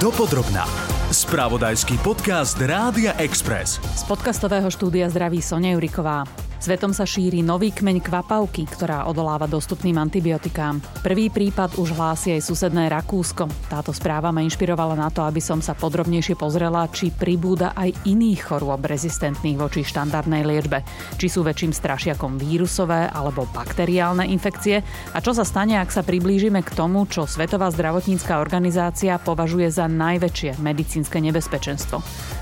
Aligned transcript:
Dopodrobná. 0.00 0.89
Spravodajský 1.10 1.98
podcast 2.06 2.54
Rádia 2.62 3.18
Express. 3.18 3.82
Z 3.98 4.06
podcastového 4.06 4.70
štúdia 4.70 5.10
zdraví 5.10 5.42
Sonia 5.42 5.74
Juriková. 5.74 6.22
Svetom 6.60 6.92
sa 6.92 7.08
šíri 7.08 7.40
nový 7.40 7.72
kmeň 7.72 8.04
kvapavky, 8.04 8.68
ktorá 8.68 9.08
odoláva 9.08 9.48
dostupným 9.48 9.96
antibiotikám. 9.96 10.76
Prvý 11.00 11.32
prípad 11.32 11.80
už 11.80 11.96
hlási 11.96 12.36
aj 12.36 12.44
susedné 12.44 12.92
Rakúsko. 12.92 13.48
Táto 13.72 13.96
správa 13.96 14.28
ma 14.28 14.44
inšpirovala 14.44 14.92
na 14.92 15.08
to, 15.08 15.24
aby 15.24 15.40
som 15.40 15.64
sa 15.64 15.72
podrobnejšie 15.72 16.36
pozrela, 16.36 16.84
či 16.92 17.16
pribúda 17.16 17.72
aj 17.72 18.04
iných 18.04 18.44
chorôb 18.44 18.84
rezistentných 18.84 19.56
voči 19.56 19.80
štandardnej 19.88 20.44
liečbe. 20.44 20.84
Či 21.16 21.32
sú 21.32 21.40
väčším 21.48 21.72
strašiakom 21.72 22.36
vírusové 22.36 23.08
alebo 23.08 23.48
bakteriálne 23.48 24.28
infekcie 24.28 24.84
a 25.16 25.18
čo 25.24 25.32
sa 25.32 25.48
stane, 25.48 25.80
ak 25.80 25.88
sa 25.88 26.04
priblížime 26.04 26.60
k 26.60 26.76
tomu, 26.76 27.08
čo 27.08 27.24
Svetová 27.24 27.72
zdravotnícká 27.72 28.36
organizácia 28.36 29.16
považuje 29.16 29.72
za 29.72 29.88
najväčšie 29.88 30.60
medicínske 30.60 30.99
nebezpečenstvo. 31.08 31.96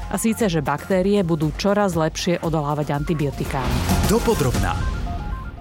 A 0.09 0.17
síce, 0.17 0.51
že 0.51 0.65
baktérie 0.65 1.21
budú 1.23 1.55
čoraz 1.55 1.95
lepšie 1.95 2.43
odolávať 2.43 2.97
antibiotikám. 2.97 3.69
Dopodrobná. 4.09 4.99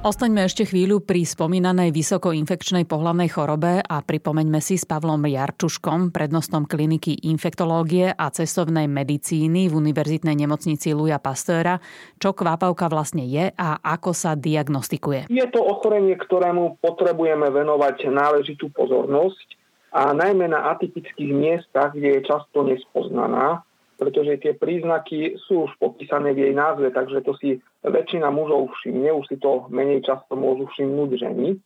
Ostaňme 0.08 0.48
ešte 0.48 0.64
chvíľu 0.64 1.04
pri 1.04 1.28
spomínanej 1.28 1.92
vysokoinfekčnej 1.92 2.88
pohlavnej 2.88 3.28
chorobe 3.28 3.84
a 3.84 4.00
pripomeňme 4.00 4.64
si 4.64 4.80
s 4.80 4.88
Pavlom 4.88 5.20
Jarčuškom, 5.26 6.16
prednostom 6.16 6.64
kliniky 6.64 7.28
infektológie 7.28 8.16
a 8.16 8.32
cestovnej 8.32 8.88
medicíny 8.88 9.68
v 9.68 9.74
Univerzitnej 9.74 10.38
nemocnici 10.38 10.94
Luja 10.94 11.20
Pastöra, 11.20 11.82
čo 12.22 12.32
kvápavka 12.32 12.88
vlastne 12.88 13.28
je 13.28 13.52
a 13.52 13.84
ako 13.84 14.16
sa 14.16 14.40
diagnostikuje. 14.40 15.34
Je 15.34 15.48
to 15.50 15.60
ochorenie, 15.60 16.14
ktorému 16.14 16.78
potrebujeme 16.80 17.52
venovať 17.52 18.08
náležitú 18.08 18.72
pozornosť 18.72 19.57
a 19.98 20.14
najmä 20.14 20.46
na 20.46 20.78
atypických 20.78 21.34
miestach, 21.34 21.98
kde 21.98 22.22
je 22.22 22.30
často 22.30 22.62
nespoznaná 22.62 23.66
pretože 23.98 24.38
tie 24.38 24.54
príznaky 24.54 25.42
sú 25.50 25.66
už 25.68 25.74
popísané 25.82 26.32
v 26.38 26.48
jej 26.48 26.54
názve, 26.54 26.94
takže 26.94 27.26
to 27.26 27.34
si 27.42 27.58
väčšina 27.82 28.30
mužov 28.30 28.70
všimne, 28.78 29.10
už 29.10 29.26
si 29.26 29.38
to 29.42 29.66
menej 29.74 30.06
často 30.06 30.38
môžu 30.38 30.70
všimnúť 30.70 31.18
ženy. 31.18 31.58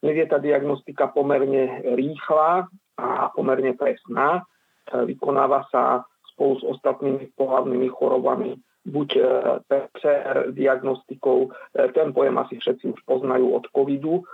Dnes 0.00 0.16
je 0.16 0.26
tá 0.30 0.38
diagnostika 0.38 1.10
pomerne 1.10 1.82
rýchla 1.98 2.70
a 2.96 3.28
pomerne 3.34 3.74
presná. 3.74 4.46
Vykonáva 4.86 5.66
sa 5.68 6.06
spolu 6.32 6.62
s 6.62 6.64
ostatnými 6.78 7.34
pohľavnými 7.34 7.90
chorobami 7.90 8.56
buď 8.80 9.08
e, 9.12 9.20
PCR 9.68 10.56
diagnostikou, 10.56 11.38
e, 11.44 11.48
ten 11.92 12.16
pojem 12.16 12.32
asi 12.40 12.56
všetci 12.56 12.96
už 12.96 13.00
poznajú 13.04 13.52
od 13.52 13.68
covidu, 13.76 14.24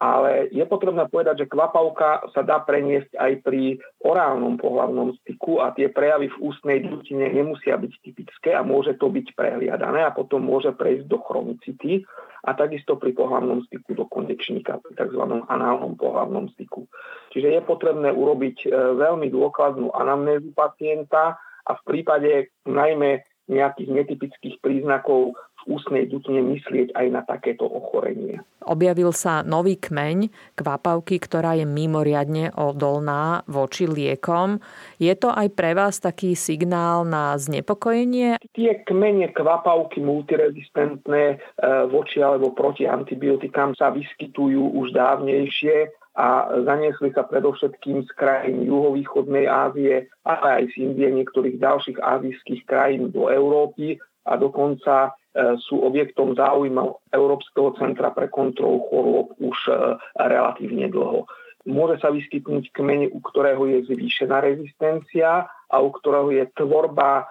ale 0.00 0.48
je 0.48 0.64
potrebné 0.64 1.04
povedať, 1.12 1.44
že 1.44 1.50
kvapavka 1.52 2.32
sa 2.32 2.40
dá 2.40 2.64
preniesť 2.64 3.20
aj 3.20 3.32
pri 3.44 3.76
orálnom 4.00 4.56
pohľavnom 4.56 5.12
styku 5.20 5.60
a 5.60 5.76
tie 5.76 5.92
prejavy 5.92 6.32
v 6.32 6.40
ústnej 6.40 6.78
dutine 6.80 7.28
nemusia 7.28 7.76
byť 7.76 7.92
typické 8.00 8.56
a 8.56 8.64
môže 8.64 8.96
to 8.96 9.12
byť 9.12 9.36
prehliadané 9.36 10.00
a 10.08 10.16
potom 10.16 10.48
môže 10.48 10.72
prejsť 10.72 11.04
do 11.04 11.20
chronicity 11.20 12.00
a 12.48 12.56
takisto 12.56 12.96
pri 12.96 13.12
pohľavnom 13.12 13.68
styku 13.68 13.92
do 13.92 14.08
konečníka, 14.08 14.80
pri 14.80 14.96
tzv. 14.96 15.20
análnom 15.52 16.00
pohľavnom 16.00 16.48
styku. 16.56 16.88
Čiže 17.36 17.52
je 17.52 17.60
potrebné 17.60 18.08
urobiť 18.08 18.56
e, 18.64 18.68
veľmi 18.96 19.28
dôkladnú 19.28 19.92
anamnézu 19.92 20.56
pacienta 20.56 21.36
a 21.68 21.70
v 21.76 21.82
prípade 21.84 22.48
najmä 22.64 23.20
nejakých 23.50 23.90
netypických 23.90 24.56
príznakov 24.62 25.34
v 25.64 25.76
ústnej 25.76 26.04
dutine 26.08 26.40
myslieť 26.40 26.96
aj 26.96 27.06
na 27.12 27.22
takéto 27.24 27.68
ochorenie. 27.68 28.40
Objavil 28.64 29.12
sa 29.12 29.40
nový 29.44 29.76
kmeň 29.76 30.32
kvapavky, 30.56 31.20
ktorá 31.20 31.56
je 31.56 31.64
mimoriadne 31.64 32.52
odolná 32.56 33.44
voči 33.48 33.88
liekom. 33.88 34.60
Je 35.00 35.12
to 35.16 35.32
aj 35.32 35.48
pre 35.56 35.72
vás 35.72 36.00
taký 36.00 36.36
signál 36.36 37.04
na 37.08 37.36
znepokojenie? 37.36 38.40
Tie 38.52 38.72
kmene 38.84 39.32
kvapavky 39.32 40.00
multirezistentné 40.00 41.24
e, 41.34 41.36
voči 41.88 42.20
alebo 42.20 42.52
proti 42.52 42.84
antibiotikám 42.84 43.76
sa 43.76 43.92
vyskytujú 43.92 44.76
už 44.76 44.92
dávnejšie 44.92 45.92
a 46.18 46.50
zaniesli 46.66 47.14
sa 47.14 47.22
predovšetkým 47.22 48.04
z 48.04 48.10
krajín 48.18 48.66
juhovýchodnej 48.66 49.46
Ázie, 49.46 50.10
ale 50.26 50.46
aj 50.60 50.64
z 50.74 50.90
Indie, 50.90 51.08
niektorých 51.16 51.56
ďalších 51.62 51.98
azijských 52.02 52.62
krajín 52.66 53.14
do 53.14 53.30
Európy 53.30 53.96
a 54.26 54.36
dokonca 54.36 55.14
sú 55.62 55.78
objektom 55.86 56.34
záujmov 56.34 57.06
Európskeho 57.14 57.78
centra 57.78 58.10
pre 58.10 58.26
kontrolu 58.26 58.82
chorôb 58.90 59.28
už 59.38 59.58
e, 59.70 59.74
relatívne 60.18 60.90
dlho. 60.90 61.30
Môže 61.68 62.00
sa 62.00 62.08
vyskytnúť 62.08 62.72
kmene, 62.72 63.12
u 63.12 63.20
ktorého 63.20 63.62
je 63.68 63.84
zvýšená 63.92 64.40
rezistencia 64.40 65.44
a 65.46 65.76
u 65.78 65.92
ktorého 65.92 66.34
je 66.34 66.48
tvorba 66.56 67.22
e, 67.22 67.24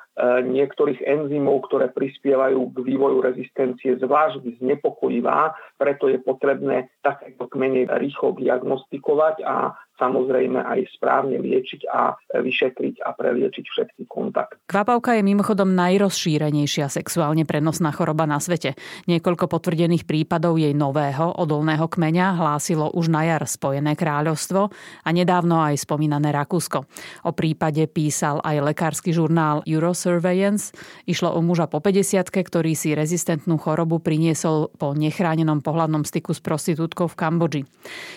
niektorých 0.47 1.03
enzymov, 1.03 1.67
ktoré 1.67 1.91
prispievajú 1.91 2.71
k 2.71 2.77
vývoju 2.87 3.19
rezistencie 3.19 3.99
zvlášť 3.99 4.63
znepokojivá, 4.63 5.57
preto 5.75 6.07
je 6.07 6.23
potrebné 6.23 6.93
takéto 7.03 7.51
kmene 7.51 7.89
rýchlo 7.99 8.37
diagnostikovať 8.39 9.43
a 9.43 9.75
samozrejme 9.99 10.63
aj 10.63 10.95
správne 10.95 11.37
liečiť 11.43 11.81
a 11.91 12.15
vyšetriť 12.33 13.03
a 13.03 13.11
preliečiť 13.13 13.65
všetky 13.67 14.03
kontakt. 14.07 14.57
Kvapavka 14.65 15.19
je 15.19 15.23
mimochodom 15.27 15.75
najrozšírenejšia 15.75 16.87
sexuálne 16.87 17.43
prenosná 17.43 17.91
choroba 17.91 18.23
na 18.23 18.39
svete. 18.39 18.79
Niekoľko 19.11 19.51
potvrdených 19.51 20.07
prípadov 20.07 20.55
jej 20.55 20.71
nového 20.71 21.35
odolného 21.35 21.85
kmeňa 21.85 22.39
hlásilo 22.39 22.89
už 22.95 23.11
na 23.11 23.27
jar 23.27 23.43
Spojené 23.43 23.99
kráľovstvo 23.99 24.71
a 25.03 25.09
nedávno 25.11 25.59
aj 25.59 25.83
spomínané 25.83 26.31
Rakúsko. 26.31 26.87
O 27.27 27.31
prípade 27.35 27.83
písal 27.91 28.39
aj 28.39 28.63
lekársky 28.71 29.11
žurnál 29.11 29.61
Eurosurveillance. 29.67 30.71
Išlo 31.03 31.35
o 31.35 31.43
muža 31.43 31.67
po 31.67 31.83
50 31.83 32.31
ktorý 32.31 32.71
si 32.77 32.95
rezistentnú 32.95 33.59
chorobu 33.59 33.99
priniesol 33.99 34.71
po 34.77 34.95
nechránenom 34.95 35.59
pohľadnom 35.59 36.07
styku 36.07 36.31
s 36.31 36.39
prostitútkou 36.39 37.11
v 37.11 37.17
Kambodži. 37.19 37.61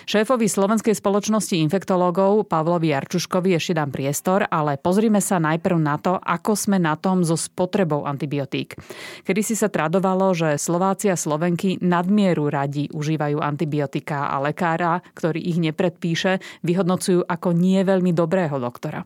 Šéfovi 0.07 0.47
slovenskej 0.47 0.95
spoločnosti 0.95 1.57
infektológov 1.73 2.53
Pavlovi 2.53 2.93
Jarčuškovi 2.93 3.57
ešte 3.57 3.73
dám 3.73 3.89
priestor, 3.89 4.45
ale 4.45 4.77
pozrime 4.77 5.17
sa 5.17 5.41
najprv 5.41 5.81
na 5.81 5.97
to, 5.97 6.21
ako 6.21 6.53
sme 6.53 6.77
na 6.77 6.93
tom 6.93 7.25
so 7.25 7.33
spotrebou 7.33 8.05
antibiotík. 8.05 8.77
Kedy 9.25 9.41
si 9.41 9.57
sa 9.57 9.73
tradovalo, 9.73 10.37
že 10.37 10.61
Slováci 10.61 11.09
a 11.09 11.17
Slovenky 11.17 11.81
nadmieru 11.81 12.53
radi 12.53 12.93
užívajú 12.93 13.41
antibiotika 13.41 14.29
a 14.29 14.37
lekára, 14.37 15.01
ktorý 15.17 15.41
ich 15.41 15.57
nepredpíše, 15.57 16.61
vyhodnocujú 16.61 17.25
ako 17.25 17.57
nie 17.57 17.81
veľmi 17.81 18.13
dobrého 18.13 18.61
doktora. 18.61 19.01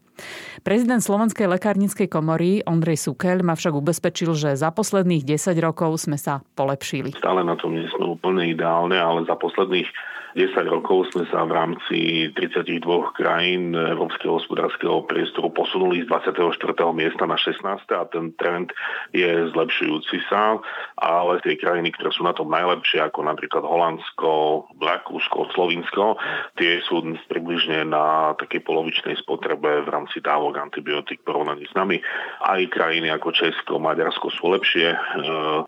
Prezident 0.59 0.99
Slovenskej 0.99 1.47
lekárnickej 1.47 2.11
komory 2.11 2.67
Ondrej 2.67 2.99
Sukeľ 2.99 3.47
ma 3.47 3.55
však 3.55 3.79
ubezpečil, 3.79 4.35
že 4.35 4.59
za 4.59 4.75
posledných 4.75 5.23
10 5.23 5.55
rokov 5.63 6.03
sme 6.03 6.19
sa 6.19 6.43
polepšili. 6.59 7.15
Stále 7.15 7.47
na 7.47 7.55
tom 7.55 7.79
nie 7.79 7.87
sme 7.95 8.11
úplne 8.11 8.43
ideálne, 8.51 8.99
ale 8.99 9.23
za 9.23 9.39
posledných 9.39 9.87
10 10.35 10.51
rokov 10.67 11.15
sme 11.15 11.23
sa 11.31 11.47
v 11.47 11.55
rámci 11.55 11.97
32 12.35 12.83
krajín 13.15 13.71
Európskeho 13.71 14.41
hospodárskeho 14.41 15.07
priestoru 15.07 15.53
posunuli 15.55 16.03
z 16.03 16.11
24. 16.11 16.51
miesta 16.91 17.23
na 17.23 17.39
16. 17.39 17.63
a 17.95 18.03
ten 18.11 18.35
trend 18.35 18.75
je 19.15 19.47
zlepšujúci 19.55 20.19
sa, 20.27 20.59
ale 20.99 21.39
tie 21.45 21.55
krajiny, 21.55 21.95
ktoré 21.95 22.11
sú 22.11 22.27
na 22.27 22.35
tom 22.35 22.51
najlepšie, 22.51 23.07
ako 23.07 23.23
napríklad 23.23 23.63
Holandsko, 23.63 24.67
Rakúsko, 24.77 25.47
Slovinsko, 25.55 26.19
tie 26.59 26.83
sú 26.83 26.99
približne 27.31 27.87
na 27.87 28.35
takej 28.35 28.67
polovičnej 28.67 29.15
spotrebe 29.23 29.85
v 29.85 29.89
rámci 29.89 30.19
dávok 30.19 30.59
antibiotík 30.59 31.23
porovnaní 31.23 31.63
s 31.69 31.73
nami. 31.77 32.03
Aj 32.43 32.59
krajiny 32.67 33.07
ako 33.13 33.31
Česko, 33.31 33.79
Maďarsko 33.79 34.27
sú 34.33 34.51
lepšie, 34.51 34.91
e, 34.91 34.97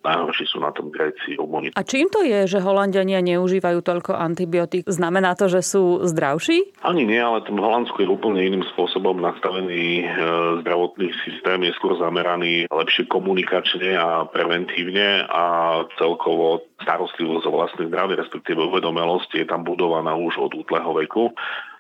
najhorší 0.04 0.46
sú 0.50 0.60
na 0.60 0.76
tom 0.76 0.92
Gréci, 0.92 1.40
Rumúni. 1.40 1.72
A 1.78 1.82
čím 1.86 2.12
to 2.12 2.26
je, 2.26 2.50
že 2.50 2.60
Holandiania 2.60 3.24
neužívajú 3.24 3.80
toľko 3.80 4.18
antibiotík? 4.18 4.49
Antibiotík, 4.50 4.90
znamená 4.90 5.38
to, 5.38 5.46
že 5.46 5.62
sú 5.62 6.02
zdravší? 6.10 6.74
Ani 6.82 7.06
nie, 7.06 7.22
ale 7.22 7.46
v 7.46 7.62
Holandsku 7.62 8.02
je 8.02 8.10
úplne 8.10 8.42
iným 8.42 8.66
spôsobom 8.74 9.22
nastavený 9.22 10.02
e, 10.02 10.06
zdravotný 10.66 11.14
systém, 11.22 11.70
je 11.70 11.78
skôr 11.78 11.94
zameraný 12.02 12.66
lepšie 12.74 13.06
komunikačne 13.06 13.94
a 13.94 14.26
preventívne 14.26 15.30
a 15.30 15.44
celkovo 16.02 16.66
starostlivosť 16.82 17.46
o 17.46 17.52
vlastné 17.54 17.84
zdravie, 17.94 18.18
respektíve 18.18 18.58
uvedomelosť 18.58 19.38
je 19.38 19.46
tam 19.46 19.62
budovaná 19.62 20.18
už 20.18 20.42
od 20.42 20.52
útleho 20.58 20.90
veku 20.98 21.30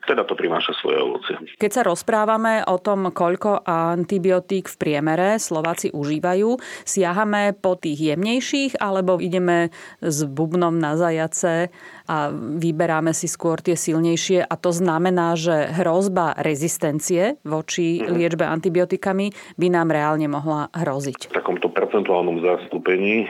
teda 0.10 0.25
to 0.25 0.33
prináša 0.33 0.74
svoje 0.81 0.98
ovocie. 0.98 1.38
Keď 1.62 1.72
sa 1.72 1.86
rozprávame 1.86 2.65
o 2.65 2.81
tom, 2.81 3.13
koľko 3.13 3.62
antibiotík 3.68 4.65
v 4.65 4.80
priemere 4.81 5.38
Slováci 5.38 5.94
užívajú, 5.94 6.57
siahame 6.81 7.54
po 7.54 7.77
tých 7.77 8.15
jemnejších 8.15 8.81
alebo 8.81 9.22
ideme 9.22 9.69
s 10.01 10.25
bubnom 10.25 10.74
na 10.81 10.98
zajace 10.98 11.69
a 12.10 12.34
vyberáme 12.34 13.14
si 13.14 13.30
skôr 13.30 13.62
tie 13.62 13.78
silnejšie 13.78 14.42
a 14.42 14.54
to 14.58 14.74
znamená, 14.74 15.38
že 15.38 15.70
hrozba 15.78 16.34
rezistencie 16.42 17.38
voči 17.46 18.02
mhm. 18.02 18.18
liečbe 18.18 18.50
antibiotikami 18.50 19.30
by 19.62 19.68
nám 19.70 19.94
reálne 19.94 20.26
mohla 20.26 20.74
hroziť. 20.74 21.30
V 21.30 21.38
takomto 21.38 21.70
percentuálnom 21.70 22.42
zastúpení 22.42 23.30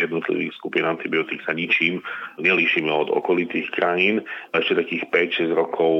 jednotlivých 0.00 0.56
skupín 0.56 0.88
antibiotík 0.88 1.44
sa 1.44 1.52
ničím 1.52 2.00
nelíšime 2.40 2.88
od 2.88 3.12
okolitých 3.12 3.68
krajín. 3.76 4.24
Ešte 4.56 4.80
takých 4.80 5.04
5-6 5.52 5.52
rokov 5.52 5.92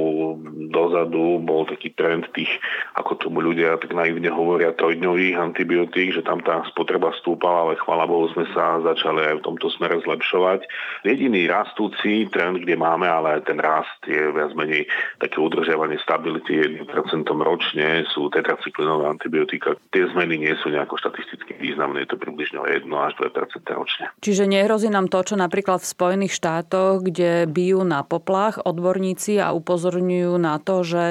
dozadu 0.73 1.37
bol 1.43 1.69
taký 1.69 1.93
trend 1.93 2.25
tých, 2.33 2.49
ako 2.97 3.21
tomu 3.21 3.45
ľudia 3.45 3.77
tak 3.77 3.93
naivne 3.93 4.31
hovoria, 4.33 4.73
trojdňových 4.73 5.35
antibiotík, 5.37 6.15
že 6.15 6.25
tam 6.25 6.41
tá 6.41 6.65
spotreba 6.71 7.13
stúpala, 7.21 7.69
ale 7.69 7.81
chvála 7.83 8.09
Bohu 8.09 8.31
sme 8.33 8.47
sa 8.55 8.81
začali 8.81 9.29
aj 9.29 9.35
v 9.43 9.45
tomto 9.45 9.67
smere 9.75 9.99
zlepšovať. 10.01 10.65
Jediný 11.05 11.45
rastúci 11.99 12.31
trend, 12.31 12.63
kde 12.63 12.75
máme, 12.75 13.07
ale 13.07 13.41
ten 13.43 13.59
rast 13.59 13.99
je 14.07 14.31
viac 14.31 14.55
menej 14.55 14.87
také 15.19 15.37
udržiavanie 15.39 15.99
stability 15.99 16.79
1% 16.87 16.87
ročne, 17.27 18.07
sú 18.15 18.31
tetracyklinové 18.31 19.09
antibiotika. 19.09 19.75
Tie 19.91 20.07
zmeny 20.15 20.39
nie 20.39 20.53
sú 20.63 20.71
nejako 20.71 20.95
štatisticky 20.95 21.59
významné, 21.59 22.07
je 22.07 22.15
to 22.15 22.17
približne 22.17 22.59
1 22.63 22.87
až 22.87 23.13
2% 23.19 23.75
ročne. 23.75 24.05
Čiže 24.23 24.47
nehrozí 24.47 24.87
nám 24.87 25.11
to, 25.11 25.19
čo 25.23 25.35
napríklad 25.35 25.83
v 25.83 25.91
Spojených 25.91 26.33
štátoch, 26.35 27.03
kde 27.03 27.45
bijú 27.49 27.83
na 27.83 28.07
poplach 28.07 28.59
odborníci 28.63 29.39
a 29.43 29.51
upozorňujú 29.51 30.33
na 30.39 30.55
to, 30.59 30.83
že 30.87 31.03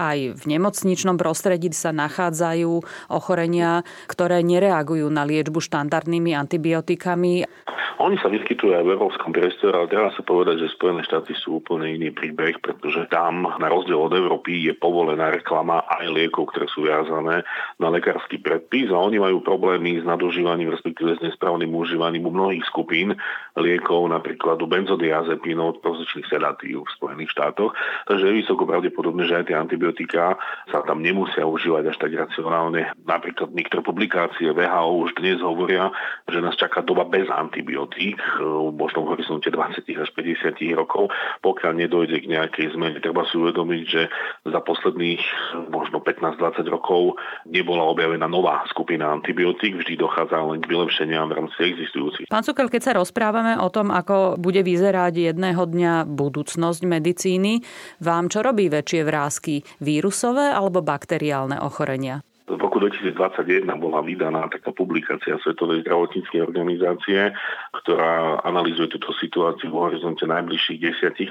aj 0.00 0.40
v 0.40 0.42
nemocničnom 0.48 1.20
prostredí 1.20 1.68
sa 1.70 1.92
nachádzajú 1.92 2.72
ochorenia, 3.12 3.84
ktoré 4.08 4.40
nereagujú 4.40 5.06
na 5.12 5.22
liečbu 5.28 5.60
štandardnými 5.60 6.32
antibiotikami. 6.34 7.46
Oni 8.00 8.16
sa 8.16 8.32
vyskytujú 8.32 8.72
aj 8.72 8.80
v 8.88 8.96
európskom 8.96 9.28
priestore, 9.28 9.76
ale 9.76 9.92
treba 9.92 10.08
sa 10.16 10.24
povedať, 10.24 10.64
že 10.64 10.72
Spojené 10.72 11.04
štáty 11.04 11.36
sú 11.36 11.60
úplne 11.60 11.84
iný 11.84 12.08
príbeh, 12.08 12.56
pretože 12.64 13.04
tam 13.12 13.44
na 13.44 13.68
rozdiel 13.68 14.00
od 14.00 14.16
Európy 14.16 14.56
je 14.56 14.72
povolená 14.72 15.28
reklama 15.28 15.84
aj 15.84 16.08
liekov, 16.08 16.48
ktoré 16.48 16.64
sú 16.72 16.88
viazané 16.88 17.44
na 17.76 17.92
lekársky 17.92 18.40
predpis 18.40 18.88
a 18.88 18.96
oni 18.96 19.20
majú 19.20 19.44
problémy 19.44 20.00
s 20.00 20.08
nadužívaním, 20.08 20.72
respektíve 20.72 21.20
s 21.20 21.20
nesprávnym 21.20 21.68
užívaním 21.76 22.24
u 22.24 22.32
mnohých 22.32 22.64
skupín 22.72 23.20
liekov, 23.60 24.08
napríklad 24.08 24.56
u 24.64 24.64
benzodiazepínov, 24.64 25.84
prozičných 25.84 26.24
sedatív 26.32 26.88
v 26.88 26.94
Spojených 26.96 27.36
štátoch. 27.36 27.76
Takže 28.08 28.32
je 28.32 28.38
vysoko 28.40 28.64
pravdepodobné, 28.64 29.28
že 29.28 29.44
aj 29.44 29.52
tie 29.52 29.60
antibiotika 29.60 30.40
sa 30.72 30.80
tam 30.88 31.04
nemusia 31.04 31.44
užívať 31.44 31.92
až 31.92 31.96
tak 32.00 32.16
racionálne. 32.16 32.96
Napríklad 33.04 33.52
niektoré 33.52 33.84
publikácie 33.84 34.48
VHO 34.56 35.04
už 35.04 35.20
dnes 35.20 35.44
hovoria, 35.44 35.92
že 36.32 36.40
nás 36.40 36.56
čaká 36.56 36.80
doba 36.80 37.04
bez 37.04 37.28
antibiotík 37.28 37.89
antibiotík, 37.90 38.22
eh, 38.22 39.00
v 39.00 39.08
horizonte 39.10 39.50
20 39.50 39.98
až 39.98 40.08
50 40.14 40.74
rokov, 40.78 41.10
pokiaľ 41.42 41.72
nedojde 41.74 42.22
k 42.22 42.30
nejakej 42.30 42.78
zmene. 42.78 43.02
Treba 43.02 43.26
si 43.26 43.34
uvedomiť, 43.34 43.82
že 43.82 44.02
za 44.46 44.60
posledných 44.62 45.22
možno 45.74 45.98
15-20 45.98 46.70
rokov 46.70 47.18
nebola 47.50 47.90
objavená 47.90 48.30
nová 48.30 48.62
skupina 48.70 49.10
antibiotík, 49.10 49.82
vždy 49.82 49.98
dochádza 49.98 50.38
len 50.38 50.62
k 50.62 50.70
vylepšeniam 50.70 51.26
v 51.26 51.36
rámci 51.42 51.58
existujúcich. 51.66 52.30
Pán 52.30 52.46
Cukel, 52.46 52.70
keď 52.70 52.82
sa 52.82 52.92
rozprávame 52.96 53.58
o 53.58 53.68
tom, 53.72 53.90
ako 53.90 54.38
bude 54.38 54.62
vyzerať 54.62 55.34
jedného 55.34 55.62
dňa 55.66 56.06
budúcnosť 56.06 56.82
medicíny, 56.86 57.60
vám 57.98 58.30
čo 58.30 58.46
robí 58.46 58.70
väčšie 58.70 59.02
vrázky? 59.02 59.54
Vírusové 59.82 60.54
alebo 60.54 60.84
bakteriálne 60.84 61.58
ochorenia? 61.58 62.22
V 62.50 62.60
roku 62.60 62.82
2021 62.82 63.62
bola 63.78 64.02
vydaná 64.02 64.50
taká 64.50 64.74
publikácia 64.74 65.38
Svetovej 65.38 65.86
zdravotníckej 65.86 66.42
organizácie, 66.42 67.30
ktorá 67.82 68.42
analýzuje 68.42 68.90
túto 68.98 69.14
situáciu 69.14 69.70
v 69.70 69.90
horizonte 69.90 70.26
najbližších 70.26 70.78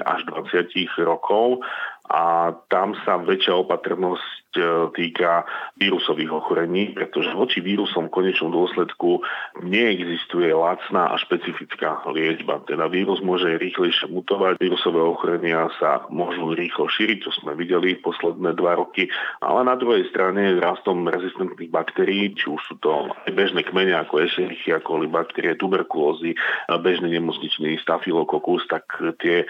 až 0.06 0.20
20 0.32 0.72
rokov 1.04 1.60
a 2.10 2.50
tam 2.66 2.98
sa 3.06 3.22
väčšia 3.22 3.54
opatrnosť 3.54 4.40
E, 4.50 4.90
týka 4.98 5.46
vírusových 5.78 6.34
ochorení, 6.34 6.90
pretože 6.90 7.30
voči 7.38 7.62
vírusom 7.62 8.10
v 8.10 8.14
konečnom 8.18 8.50
dôsledku 8.50 9.22
neexistuje 9.62 10.50
lacná 10.50 11.14
a 11.14 11.22
špecifická 11.22 12.02
liečba. 12.10 12.58
Teda 12.66 12.90
vírus 12.90 13.22
môže 13.22 13.46
rýchlejšie 13.46 14.10
mutovať, 14.10 14.58
vírusové 14.58 14.98
ochorenia 15.06 15.70
sa 15.78 16.02
môžu 16.10 16.50
rýchlo 16.58 16.90
šíriť, 16.90 17.18
čo 17.22 17.30
sme 17.38 17.54
videli 17.54 17.94
posledné 18.02 18.58
dva 18.58 18.82
roky, 18.82 19.06
ale 19.38 19.62
na 19.62 19.78
druhej 19.78 20.10
strane 20.10 20.58
rastom 20.58 21.06
rezistentných 21.06 21.70
baktérií, 21.70 22.34
či 22.34 22.50
už 22.50 22.58
sú 22.66 22.74
to 22.82 23.06
aj 23.06 23.30
bežné 23.30 23.62
kmene 23.62 23.94
ako 24.02 24.26
Escherichia 24.26 24.82
coli, 24.82 25.06
baktérie 25.06 25.54
tuberkulózy, 25.54 26.34
bežný 26.82 27.22
nemocničný 27.22 27.78
stafilokokus, 27.86 28.66
tak 28.66 28.82
tie 29.22 29.46
e, 29.46 29.48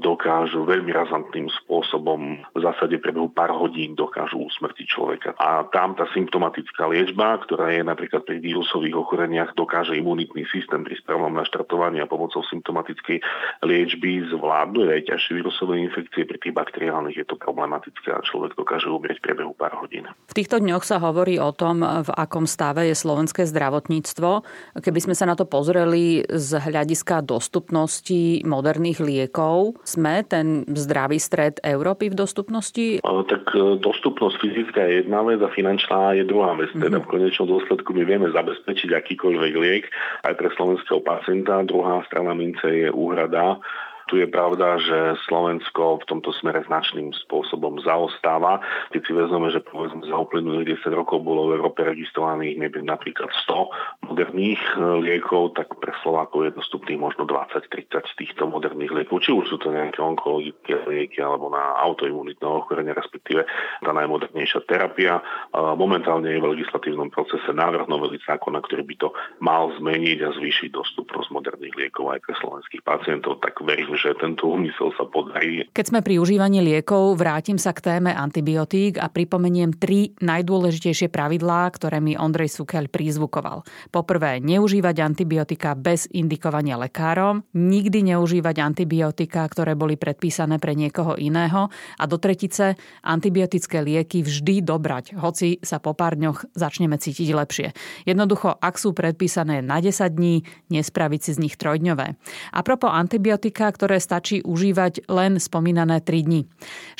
dokážu 0.00 0.64
veľmi 0.64 0.96
razantným 0.96 1.52
spôsobom 1.60 1.73
v 1.82 2.60
zásade 2.62 3.02
prebehu 3.02 3.32
pár 3.34 3.50
hodín 3.50 3.98
do 3.98 4.04
dokážu 4.04 4.44
usmrtiť 4.44 4.86
človeka. 4.86 5.30
A 5.40 5.64
tam 5.72 5.96
tá 5.96 6.04
symptomatická 6.12 6.84
liečba, 6.86 7.40
ktorá 7.40 7.72
je 7.72 7.80
napríklad 7.80 8.28
pri 8.28 8.36
vírusových 8.38 8.94
ochoreniach, 9.00 9.56
dokáže 9.56 9.96
imunitný 9.96 10.44
systém 10.52 10.84
pri 10.84 11.00
správnom 11.00 11.32
naštartovaní 11.32 12.04
a 12.04 12.06
pomocou 12.06 12.44
symptomatickej 12.46 13.18
liečby 13.64 14.28
zvládnuť 14.28 14.86
aj 14.92 15.00
ťažšie 15.08 15.32
vírusové 15.40 15.74
infekcie. 15.80 16.28
Pri 16.28 16.38
tých 16.38 16.54
bakteriálnych 16.54 17.16
je 17.16 17.26
to 17.26 17.40
problematické 17.40 18.12
a 18.12 18.20
človek 18.20 18.54
dokáže 18.54 18.92
umrieť 18.92 19.18
v 19.18 19.24
priebehu 19.24 19.52
pár 19.56 19.72
hodín. 19.80 20.04
V 20.28 20.36
týchto 20.36 20.60
dňoch 20.60 20.84
sa 20.84 21.00
hovorí 21.00 21.40
o 21.40 21.50
tom, 21.56 21.80
v 21.80 22.10
akom 22.14 22.44
stave 22.44 22.86
je 22.86 22.94
slovenské 22.94 23.48
zdravotníctvo. 23.48 24.44
Keby 24.78 25.00
sme 25.00 25.14
sa 25.16 25.24
na 25.24 25.34
to 25.34 25.48
pozreli 25.48 26.22
z 26.28 26.60
hľadiska 26.60 27.24
dostupnosti 27.24 28.44
moderných 28.44 29.00
liekov, 29.00 29.80
sme 29.82 30.20
ten 30.28 30.68
zdravý 30.68 31.16
stred 31.16 31.53
Európy 31.62 32.10
v 32.10 32.16
dostupnosti? 32.18 32.98
tak 33.28 33.46
e, 33.54 33.78
dostupnosť 33.78 34.14
dostupnosť 34.14 34.36
fyzická 34.40 34.80
je 34.86 34.92
jedna 35.04 35.20
vec 35.26 35.40
a 35.42 35.50
finančná 35.50 36.14
je 36.14 36.24
druhá 36.24 36.54
vec. 36.54 36.70
Mm-hmm. 36.72 36.84
Teda 36.86 36.98
v 37.02 37.10
konečnom 37.10 37.46
dôsledku 37.50 37.90
my 37.92 38.02
vieme 38.06 38.28
zabezpečiť 38.30 38.90
akýkoľvek 38.94 39.52
liek 39.58 39.84
aj 40.22 40.34
pre 40.38 40.48
slovenského 40.54 41.00
pacienta. 41.02 41.66
Druhá 41.66 42.00
strana 42.06 42.32
mince 42.32 42.64
je 42.64 42.88
úhrada 42.88 43.58
tu 44.04 44.20
je 44.20 44.28
pravda, 44.28 44.76
že 44.84 45.16
Slovensko 45.24 46.04
v 46.04 46.08
tomto 46.08 46.28
smere 46.36 46.60
značným 46.68 47.16
spôsobom 47.24 47.80
zaostáva. 47.80 48.60
Keď 48.92 49.00
si 49.00 49.12
vezmeme, 49.16 49.48
že 49.48 49.64
povedzme 49.64 50.04
za 50.04 50.20
uplynulých 50.20 50.76
10 50.84 50.92
rokov 50.92 51.24
bolo 51.24 51.48
v 51.48 51.56
Európe 51.56 51.88
registrovaných 51.88 52.60
neviem, 52.60 52.84
napríklad 52.84 53.32
100 53.48 54.03
moderných 54.14 54.62
e, 54.78 55.02
liekov, 55.02 55.58
tak 55.58 55.74
pre 55.82 55.90
Slovákov 56.06 56.46
je 56.46 56.54
dostupných 56.54 57.02
možno 57.02 57.26
20-30 57.26 57.90
z 57.90 58.14
týchto 58.14 58.46
moderných 58.46 58.94
liekov. 58.94 59.18
Či 59.26 59.34
už 59.34 59.50
sú 59.50 59.58
to 59.58 59.74
nejaké 59.74 59.98
onkologické 59.98 60.78
lieky 60.86 61.18
alebo 61.18 61.50
na 61.50 61.74
autoimunitné 61.82 62.46
ochorenie, 62.46 62.94
respektíve 62.94 63.42
tá 63.82 63.90
najmodernejšia 63.90 64.62
terapia. 64.70 65.18
Momentálne 65.50 66.30
je 66.30 66.38
v 66.38 66.54
legislatívnom 66.54 67.10
procese 67.10 67.50
návrh 67.50 67.90
novely 67.90 68.22
zákona, 68.22 68.62
ktorý 68.62 68.86
by 68.86 68.94
to 69.02 69.08
mal 69.42 69.74
zmeniť 69.82 70.18
a 70.22 70.30
zvýšiť 70.38 70.70
dostupnosť 70.70 71.34
moderných 71.34 71.74
liekov 71.74 72.14
aj 72.14 72.22
pre 72.22 72.34
slovenských 72.38 72.86
pacientov. 72.86 73.42
Tak 73.42 73.58
verím, 73.66 73.98
že 73.98 74.14
tento 74.14 74.46
úmysel 74.46 74.94
sa 74.94 75.02
podarí. 75.10 75.66
Keď 75.74 75.86
sme 75.90 76.00
pri 76.06 76.22
užívaní 76.22 76.62
liekov, 76.62 77.18
vrátim 77.18 77.58
sa 77.58 77.74
k 77.74 77.82
téme 77.82 78.14
antibiotík 78.14 79.02
a 79.02 79.10
pripomeniem 79.10 79.74
tri 79.74 80.14
najdôležitejšie 80.22 81.10
pravidlá, 81.10 81.66
ktoré 81.74 81.98
mi 81.98 82.14
Ondrej 82.14 82.54
Sukeľ 82.54 82.86
prízvukoval. 82.92 83.66
Poprvé, 84.04 84.36
neužívať 84.36 85.00
antibiotika 85.00 85.72
bez 85.72 86.04
indikovania 86.12 86.76
lekárom, 86.76 87.40
nikdy 87.56 88.12
neužívať 88.12 88.60
antibiotika, 88.60 89.48
ktoré 89.48 89.72
boli 89.72 89.96
predpísané 89.96 90.60
pre 90.60 90.76
niekoho 90.76 91.16
iného 91.16 91.72
a 91.96 92.04
do 92.04 92.20
tretice, 92.20 92.76
antibiotické 93.00 93.80
lieky 93.80 94.20
vždy 94.20 94.60
dobrať, 94.60 95.16
hoci 95.16 95.56
sa 95.64 95.80
po 95.80 95.96
pár 95.96 96.20
dňoch 96.20 96.52
začneme 96.52 97.00
cítiť 97.00 97.32
lepšie. 97.32 97.72
Jednoducho, 98.04 98.52
ak 98.52 98.76
sú 98.76 98.92
predpísané 98.92 99.64
na 99.64 99.80
10 99.80 99.96
dní, 100.12 100.44
nespraviť 100.68 101.20
si 101.24 101.30
z 101.32 101.38
nich 101.40 101.56
trojdňové. 101.56 102.20
A 102.52 102.60
propos 102.60 102.92
antibiotika, 102.92 103.72
ktoré 103.72 104.04
stačí 104.04 104.44
užívať 104.44 105.08
len 105.08 105.40
spomínané 105.40 106.04
3 106.04 106.28
dni. 106.28 106.44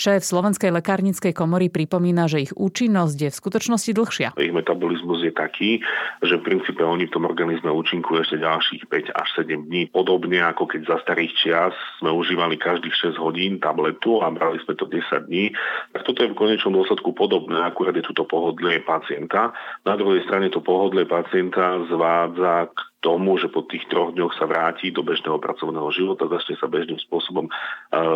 Šéf 0.00 0.24
Slovenskej 0.24 0.72
lekárnickej 0.72 1.36
komory 1.36 1.68
pripomína, 1.68 2.32
že 2.32 2.48
ich 2.48 2.56
účinnosť 2.56 3.16
je 3.20 3.28
v 3.28 3.36
skutočnosti 3.44 3.92
dlhšia. 3.92 4.28
Ich 4.40 4.56
metabolizmus 4.56 5.20
je 5.20 5.36
taký, 5.36 5.84
že 6.24 6.40
v 6.40 6.48
princípe 6.48 6.93
oni 6.94 7.10
v 7.10 7.14
tom 7.18 7.26
organizme 7.26 7.74
účinkujú 7.74 8.22
ešte 8.22 8.38
ďalších 8.38 8.86
5 8.86 9.18
až 9.18 9.28
7 9.42 9.66
dní. 9.66 9.90
Podobne 9.90 10.46
ako 10.46 10.70
keď 10.70 10.80
za 10.86 10.96
starých 11.02 11.32
čias 11.34 11.74
sme 11.98 12.14
užívali 12.14 12.54
každých 12.54 13.18
6 13.18 13.18
hodín 13.18 13.58
tabletu 13.58 14.22
a 14.22 14.30
brali 14.30 14.62
sme 14.62 14.78
to 14.78 14.86
10 14.86 15.26
dní, 15.26 15.50
tak 15.90 16.06
toto 16.06 16.22
je 16.22 16.30
v 16.30 16.38
konečnom 16.38 16.78
dôsledku 16.78 17.10
podobné, 17.12 17.58
akurát 17.66 17.98
je 17.98 18.06
tuto 18.06 18.22
pohodlie 18.24 18.78
pacienta. 18.86 19.50
Na 19.82 19.98
druhej 19.98 20.22
strane 20.24 20.48
to 20.54 20.62
pohodlie 20.62 21.04
pacienta 21.04 21.82
zvádza 21.90 22.70
k 22.70 22.93
tomu, 23.04 23.36
že 23.36 23.52
po 23.52 23.60
tých 23.68 23.84
troch 23.92 24.16
dňoch 24.16 24.32
sa 24.40 24.48
vráti 24.48 24.88
do 24.88 25.04
bežného 25.04 25.36
pracovného 25.36 25.92
života, 25.92 26.24
začne 26.24 26.56
sa 26.56 26.72
bežným 26.72 26.96
spôsobom 27.04 27.52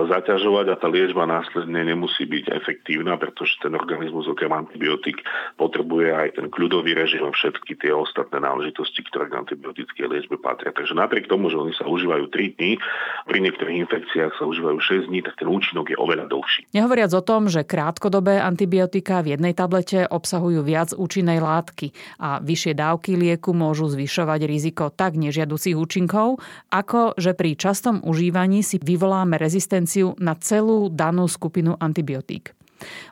zaťažovať 0.09 0.67
a 0.73 0.81
tá 0.81 0.89
liečba 0.89 1.29
následne 1.29 1.85
nemusí 1.85 2.25
byť 2.25 2.57
efektívna, 2.57 3.21
pretože 3.21 3.61
ten 3.61 3.77
organizmus 3.77 4.25
okrem 4.25 4.49
antibiotík 4.49 5.21
potrebuje 5.61 6.09
aj 6.17 6.29
ten 6.41 6.47
kľudový 6.49 6.97
režim 6.97 7.21
a 7.29 7.37
všetky 7.37 7.77
tie 7.77 7.93
ostatné 7.93 8.41
náležitosti, 8.41 9.05
ktoré 9.13 9.29
k 9.29 9.45
antibiotickej 9.45 10.09
liečbe 10.09 10.41
patria. 10.41 10.73
Takže 10.73 10.97
napriek 10.97 11.29
tomu, 11.29 11.53
že 11.53 11.61
oni 11.61 11.77
sa 11.77 11.85
užívajú 11.85 12.33
3 12.33 12.57
dní, 12.57 12.81
pri 13.29 13.39
niektorých 13.45 13.77
infekciách 13.85 14.41
sa 14.41 14.49
užívajú 14.49 14.81
6 14.81 15.13
dní, 15.13 15.21
tak 15.21 15.37
ten 15.37 15.53
účinok 15.53 15.93
je 15.93 16.01
oveľa 16.01 16.33
dlhší. 16.33 16.73
Nehovoriac 16.73 17.13
o 17.13 17.21
tom, 17.21 17.53
že 17.53 17.67
krátkodobé 17.67 18.41
antibiotika 18.41 19.21
v 19.21 19.37
jednej 19.37 19.53
tablete 19.53 20.09
obsahujú 20.09 20.65
viac 20.65 20.97
účinnej 20.97 21.43
látky 21.43 21.93
a 22.23 22.39
vyššie 22.39 22.73
dávky 22.79 23.19
lieku 23.19 23.51
môžu 23.51 23.91
zvyšovať 23.91 24.41
riziko 24.47 24.78
tak 24.95 25.19
nežiaducich 25.19 25.75
účinkov, 25.75 26.39
ako 26.71 27.19
že 27.19 27.35
pri 27.35 27.59
častom 27.59 27.99
užívaní 28.07 28.63
si 28.63 28.79
vyvoláme 28.79 29.35
rezistenciu 29.35 30.15
na 30.23 30.39
celú 30.39 30.87
danú 30.87 31.27
skupinu 31.27 31.75
antibiotík. 31.75 32.55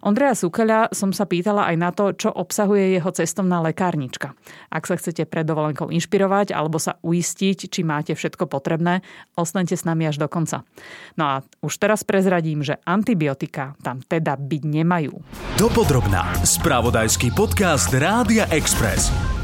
Ondreja 0.02 0.38
Sukeľa 0.38 0.94
som 0.94 1.10
sa 1.10 1.26
pýtala 1.26 1.66
aj 1.66 1.76
na 1.76 1.90
to, 1.90 2.14
čo 2.14 2.30
obsahuje 2.30 2.98
jeho 2.98 3.10
cestovná 3.10 3.58
lekárnička. 3.62 4.38
Ak 4.70 4.86
sa 4.86 4.94
chcete 4.94 5.26
pred 5.26 5.42
dovolenkou 5.42 5.90
inšpirovať 5.90 6.54
alebo 6.54 6.78
sa 6.78 6.98
uistiť, 7.02 7.66
či 7.66 7.80
máte 7.82 8.14
všetko 8.14 8.46
potrebné, 8.46 9.02
ostaňte 9.34 9.74
s 9.74 9.86
nami 9.86 10.06
až 10.06 10.22
do 10.22 10.28
konca. 10.30 10.62
No 11.18 11.24
a 11.26 11.34
už 11.62 11.82
teraz 11.82 12.06
prezradím, 12.06 12.62
že 12.62 12.78
antibiotika 12.86 13.74
tam 13.82 14.02
teda 14.06 14.38
byť 14.38 14.62
nemajú. 14.62 15.14
Dopodrobná. 15.58 16.30
Spravodajský 16.46 17.34
podcast 17.34 17.90
Rádia 17.90 18.46
Express. 18.54 19.35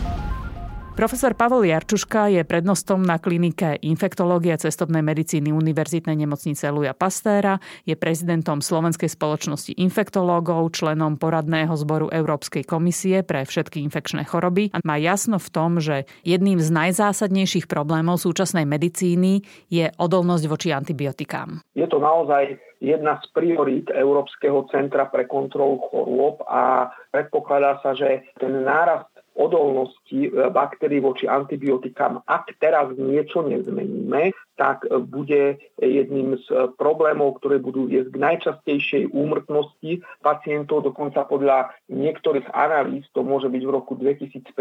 Profesor 0.92 1.32
Pavel 1.32 1.64
Jarčuška 1.64 2.28
je 2.28 2.44
prednostom 2.44 3.00
na 3.00 3.16
klinike 3.16 3.80
infektológie 3.80 4.52
cestovnej 4.60 5.00
medicíny 5.00 5.48
Univerzitnej 5.48 6.12
nemocnice 6.20 6.68
Luja 6.68 6.92
Pastéra, 6.92 7.56
je 7.88 7.96
prezidentom 7.96 8.60
Slovenskej 8.60 9.08
spoločnosti 9.08 9.72
infektológov, 9.80 10.68
členom 10.76 11.16
poradného 11.16 11.72
zboru 11.80 12.12
Európskej 12.12 12.68
komisie 12.68 13.24
pre 13.24 13.48
všetky 13.48 13.80
infekčné 13.88 14.28
choroby 14.28 14.68
a 14.76 14.84
má 14.84 15.00
jasno 15.00 15.40
v 15.40 15.48
tom, 15.48 15.80
že 15.80 16.04
jedným 16.28 16.60
z 16.60 16.68
najzásadnejších 16.68 17.72
problémov 17.72 18.20
súčasnej 18.20 18.68
medicíny 18.68 19.40
je 19.72 19.88
odolnosť 19.96 20.44
voči 20.44 20.76
antibiotikám. 20.76 21.64
Je 21.72 21.88
to 21.88 22.04
naozaj 22.04 22.60
jedna 22.82 23.16
z 23.22 23.26
priorít 23.32 23.88
Európskeho 23.94 24.68
centra 24.68 25.08
pre 25.08 25.24
kontrolu 25.24 25.80
chorôb 25.88 26.42
a 26.50 26.92
predpokladá 27.14 27.78
sa, 27.80 27.96
že 27.96 28.26
ten 28.36 28.66
nárast 28.66 29.11
odolnosti 29.34 30.28
e, 30.28 30.30
baktérií 30.52 31.00
voči 31.00 31.24
antibiotikám, 31.28 32.24
ak 32.28 32.56
teraz 32.60 32.92
niečo 32.96 33.42
nezmeníme, 33.44 34.32
tak 34.60 34.84
bude 35.08 35.58
jedným 35.80 36.36
z 36.44 36.76
problémov, 36.76 37.40
ktoré 37.40 37.56
budú 37.58 37.88
viesť 37.88 38.12
k 38.12 38.20
najčastejšej 38.20 39.02
úmrtnosti 39.10 40.04
pacientov, 40.20 40.84
dokonca 40.84 41.24
podľa 41.24 41.72
niektorých 41.88 42.52
analýz 42.52 43.08
to 43.16 43.24
môže 43.24 43.48
byť 43.48 43.62
v 43.64 43.74
roku 43.74 43.96
2050 43.96 44.52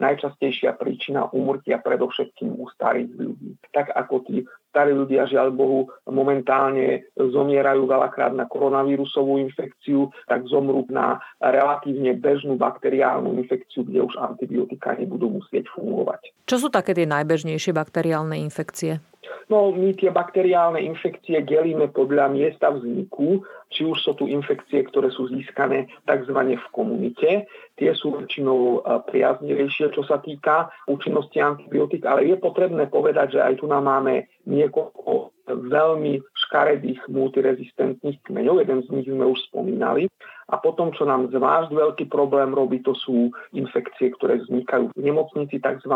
najčastejšia 0.00 0.74
príčina 0.80 1.28
úmrtia 1.30 1.78
predovšetkým 1.84 2.56
u 2.56 2.66
starých 2.72 3.12
ľudí. 3.14 3.60
Tak 3.70 3.92
ako 3.92 4.14
tí 4.24 4.48
starí 4.72 4.96
ľudia, 4.96 5.28
žiaľ 5.28 5.52
Bohu, 5.52 5.92
momentálne 6.08 7.04
zomierajú 7.12 7.84
veľakrát 7.84 8.32
na 8.32 8.48
koronavírusovú 8.48 9.36
infekciu, 9.44 10.08
tak 10.24 10.48
zomrú 10.48 10.88
na 10.88 11.20
relatívne 11.44 12.16
bežnú 12.16 12.56
bakteriálnu 12.56 13.36
infekciu, 13.44 13.84
kde 13.84 14.00
už 14.08 14.16
antibiotika 14.16 14.96
nebudú 14.96 15.28
musieť 15.44 15.68
fungovať. 15.76 16.32
Čo 16.48 16.56
sú 16.56 16.68
také 16.72 16.96
tie 16.96 17.04
najbežnejšie 17.04 17.76
bakteriálne 17.76 18.40
infekcie? 18.40 19.04
No, 19.46 19.70
my 19.70 19.94
tie 19.94 20.10
bakteriálne 20.10 20.82
infekcie 20.82 21.46
delíme 21.46 21.90
podľa 21.94 22.26
miesta 22.32 22.74
vzniku, 22.74 23.42
či 23.70 23.86
už 23.86 23.98
sú 24.02 24.12
tu 24.18 24.26
infekcie, 24.26 24.82
ktoré 24.82 25.08
sú 25.14 25.30
získané 25.30 25.86
tzv. 26.04 26.38
v 26.58 26.66
komunite. 26.74 27.46
Tie 27.78 27.90
sú 27.94 28.18
väčšinou 28.18 28.58
e, 28.60 29.00
priaznivejšie, 29.08 29.94
čo 29.94 30.02
sa 30.02 30.18
týka 30.18 30.68
účinnosti 30.90 31.38
antibiotík, 31.38 32.02
ale 32.04 32.28
je 32.28 32.36
potrebné 32.36 32.90
povedať, 32.90 33.38
že 33.38 33.40
aj 33.40 33.54
tu 33.62 33.70
nám 33.70 33.86
máme 33.86 34.26
niekoľko 34.44 35.41
veľmi 35.48 36.22
škaredých 36.46 37.08
multirezistentných 37.10 38.22
kmeňov. 38.26 38.62
Jeden 38.62 38.80
z 38.86 38.88
nich 38.94 39.08
sme 39.08 39.26
už 39.26 39.40
spomínali. 39.50 40.06
A 40.52 40.60
potom, 40.60 40.92
čo 40.92 41.08
nám 41.08 41.32
zvlášť 41.32 41.72
veľký 41.72 42.04
problém 42.12 42.52
robí, 42.52 42.84
to 42.84 42.92
sú 42.92 43.32
infekcie, 43.56 44.12
ktoré 44.12 44.42
vznikajú 44.42 44.92
v 44.92 45.00
nemocnici, 45.00 45.56
tzv. 45.56 45.94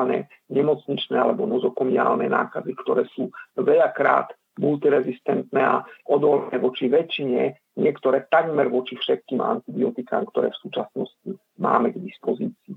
nemocničné 0.49 1.17
alebo 1.19 1.45
nozokomiálne 1.45 2.31
nákazy, 2.31 2.73
ktoré 2.81 3.05
sú 3.13 3.29
veľakrát 3.59 4.33
multirezistentné 4.57 5.61
a 5.61 5.85
odolné 6.09 6.57
voči 6.57 6.89
väčšine, 6.89 7.77
niektoré 7.77 8.25
takmer 8.33 8.73
voči 8.73 8.97
všetkým 8.97 9.45
antibiotikám, 9.45 10.25
ktoré 10.33 10.49
v 10.49 10.61
súčasnosti 10.65 11.31
máme 11.61 11.93
k 11.93 12.01
dispozícii. 12.01 12.75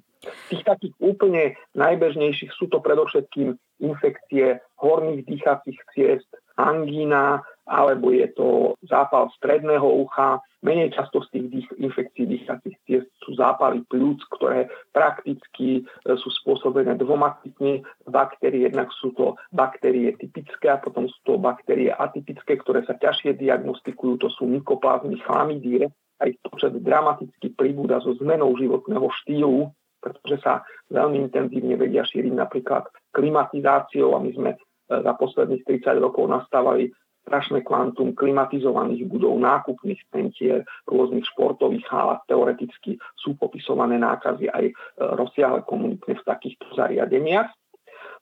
Tých 0.51 0.63
takých 0.67 0.95
úplne 0.99 1.55
najbežnejších 1.79 2.51
sú 2.51 2.67
to 2.67 2.83
predovšetkým 2.83 3.55
infekcie 3.79 4.59
horných 4.83 5.23
dýchacích 5.23 5.79
ciest, 5.95 6.27
angína, 6.59 7.39
alebo 7.69 8.09
je 8.09 8.27
to 8.33 8.73
zápal 8.89 9.29
stredného 9.37 9.85
ucha. 9.85 10.41
Menej 10.65 10.91
často 10.91 11.23
z 11.23 11.37
tých 11.37 11.71
infekcií 11.77 12.25
dýchacích 12.27 12.77
ciest 12.83 13.07
sú 13.23 13.37
zápaly 13.37 13.85
pľúc, 13.87 14.19
ktoré 14.35 14.67
prakticky 14.91 15.79
e, 15.79 15.81
sú 16.19 16.27
spôsobené 16.43 16.99
dvoma 16.99 17.37
typmi 17.45 17.79
baktérie. 18.09 18.67
Jednak 18.67 18.91
sú 18.97 19.15
to 19.15 19.39
baktérie 19.55 20.11
typické 20.19 20.67
a 20.67 20.81
potom 20.81 21.07
sú 21.07 21.19
to 21.23 21.33
baktérie 21.39 21.93
atypické, 21.93 22.59
ktoré 22.59 22.83
sa 22.83 22.97
ťažšie 22.97 23.39
diagnostikujú. 23.39 24.19
To 24.19 24.27
sú 24.33 24.49
mykoplazmy 24.49 25.21
chlamydie. 25.23 25.87
Aj 26.19 26.29
počet 26.43 26.75
dramaticky 26.75 27.55
pribúda 27.55 28.03
so 28.03 28.11
zmenou 28.19 28.51
životného 28.59 29.07
štýlu, 29.23 29.71
pretože 30.03 30.43
sa 30.43 30.67
veľmi 30.91 31.29
intenzívne 31.29 31.79
vedia 31.79 32.03
šíriť 32.03 32.33
napríklad 32.35 32.87
klimatizáciou 33.15 34.15
a 34.15 34.19
my 34.19 34.31
sme 34.35 34.51
za 34.89 35.13
posledných 35.13 35.63
30 35.63 36.01
rokov 36.01 36.25
nastávali 36.25 36.89
strašné 37.29 37.61
kvantum 37.61 38.17
klimatizovaných 38.17 39.05
budov, 39.05 39.37
nákupných 39.37 40.01
centier, 40.09 40.65
rôznych 40.89 41.29
športových 41.29 41.85
hál. 41.93 42.17
Teoreticky 42.25 42.97
sú 43.13 43.37
popisované 43.37 44.01
nákazy 44.01 44.49
aj 44.49 44.65
e, 44.65 44.73
rozsiahle 44.97 45.61
komunitné 45.69 46.17
v 46.17 46.25
takýchto 46.25 46.65
zariadeniach. 46.73 47.53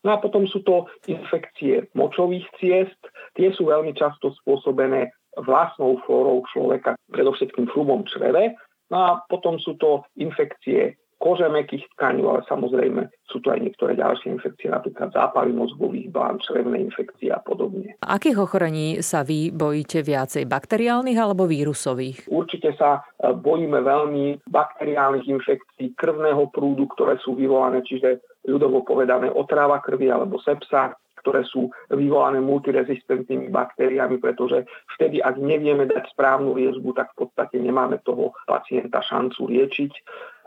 No 0.04 0.12
a 0.12 0.18
potom 0.20 0.44
sú 0.44 0.62
to 0.62 0.92
infekcie 1.08 1.88
močových 1.96 2.46
ciest. 2.60 3.00
Tie 3.34 3.50
sú 3.56 3.72
veľmi 3.72 3.96
často 3.96 4.36
spôsobené 4.44 5.16
vlastnou 5.40 6.04
flórou 6.04 6.44
človeka, 6.52 7.00
predovšetkým 7.08 7.72
flumom 7.72 8.04
čreve. 8.06 8.60
No 8.92 8.98
a 9.00 9.10
potom 9.32 9.56
sú 9.56 9.80
to 9.80 10.04
infekcie 10.20 11.00
kože 11.18 11.50
mekých 11.50 11.86
tkaní, 11.98 12.22
ale 12.24 12.46
samozrejme 12.46 13.10
sú 13.28 13.42
tu 13.42 13.50
aj 13.50 13.60
niektoré 13.60 13.98
ďalšie 13.98 14.38
infekcie, 14.38 14.72
napríklad 14.72 15.12
zápaly 15.12 15.52
mozgových 15.52 16.14
blán, 16.14 16.40
črevné 16.40 16.80
infekcie 16.80 17.34
a 17.34 17.42
podobne. 17.42 17.98
Akých 18.06 18.38
ochorení 18.40 19.02
sa 19.02 19.26
vy 19.26 19.52
bojíte 19.52 20.06
viacej, 20.06 20.48
bakteriálnych 20.48 21.18
alebo 21.18 21.50
vírusových? 21.50 22.30
Určite 22.30 22.78
sa 22.78 23.04
e, 23.20 23.34
bojíme 23.34 23.82
veľmi 23.82 24.48
bakteriálnych 24.48 25.26
infekcií 25.28 25.98
krvného 25.98 26.50
prúdu, 26.54 26.88
ktoré 26.96 27.20
sú 27.20 27.36
vyvolané, 27.36 27.84
čiže 27.84 28.24
ľudovo 28.48 28.88
povedané 28.88 29.28
otráva 29.28 29.84
krvi 29.84 30.08
alebo 30.08 30.40
sepsa, 30.40 30.96
ktoré 31.28 31.44
sú 31.44 31.68
vyvolané 31.92 32.40
multirezistentnými 32.40 33.52
baktériami, 33.52 34.16
pretože 34.24 34.64
vtedy, 34.96 35.20
ak 35.20 35.36
nevieme 35.36 35.84
dať 35.84 36.16
správnu 36.16 36.56
liečbu, 36.56 36.96
tak 36.96 37.12
v 37.12 37.28
podstate 37.28 37.60
nemáme 37.60 38.00
toho 38.08 38.32
pacienta 38.48 39.04
šancu 39.04 39.52
liečiť. 39.52 39.92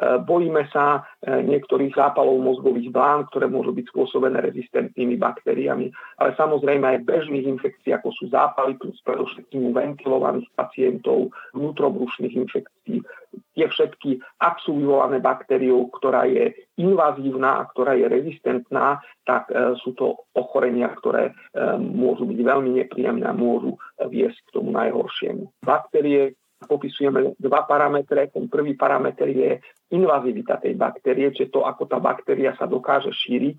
E, 0.01 0.17
bojíme 0.25 0.65
sa 0.73 1.05
e, 1.21 1.45
niektorých 1.45 1.93
zápalov 1.93 2.41
mozgových 2.41 2.89
blán, 2.89 3.29
ktoré 3.29 3.53
môžu 3.53 3.77
byť 3.77 3.93
spôsobené 3.93 4.41
rezistentnými 4.41 5.21
baktériami, 5.21 5.93
ale 6.17 6.31
samozrejme 6.41 6.85
aj 6.89 7.05
bežných 7.05 7.45
infekcií, 7.45 7.93
ako 7.93 8.09
sú 8.17 8.33
zápaly, 8.33 8.81
plus 8.81 8.97
predovšetkým 9.05 9.77
ventilovaných 9.77 10.49
pacientov, 10.57 11.37
vnútrobrušných 11.53 12.33
infekcií, 12.33 13.05
tie 13.53 13.67
všetky, 13.69 14.25
vyvolané 14.71 15.21
baktériou, 15.21 15.93
ktorá 15.93 16.25
je 16.31 16.55
invazívna 16.81 17.61
a 17.61 17.67
ktorá 17.69 17.93
je 17.99 18.09
rezistentná, 18.09 19.05
tak 19.29 19.53
e, 19.53 19.77
sú 19.85 19.93
to 19.93 20.25
ochorenia, 20.33 20.89
ktoré 20.97 21.37
môžu 21.77 22.25
byť 22.25 22.39
veľmi 22.41 22.71
nepríjemné 22.81 23.27
a 23.27 23.37
môžu 23.37 23.77
viesť 23.99 24.39
k 24.49 24.55
tomu 24.57 24.73
najhoršiemu. 24.73 25.51
Baktérie 25.61 26.39
popisujeme 26.65 27.37
dva 27.41 27.65
parametre. 27.65 28.29
Ten 28.29 28.49
prvý 28.49 28.77
parameter 28.77 29.29
je 29.29 29.51
invazivita 29.93 30.61
tej 30.61 30.77
baktérie, 30.77 31.33
čiže 31.33 31.53
to, 31.53 31.65
ako 31.65 31.89
tá 31.89 31.97
baktéria 31.97 32.53
sa 32.57 32.69
dokáže 32.69 33.13
šíriť. 33.13 33.59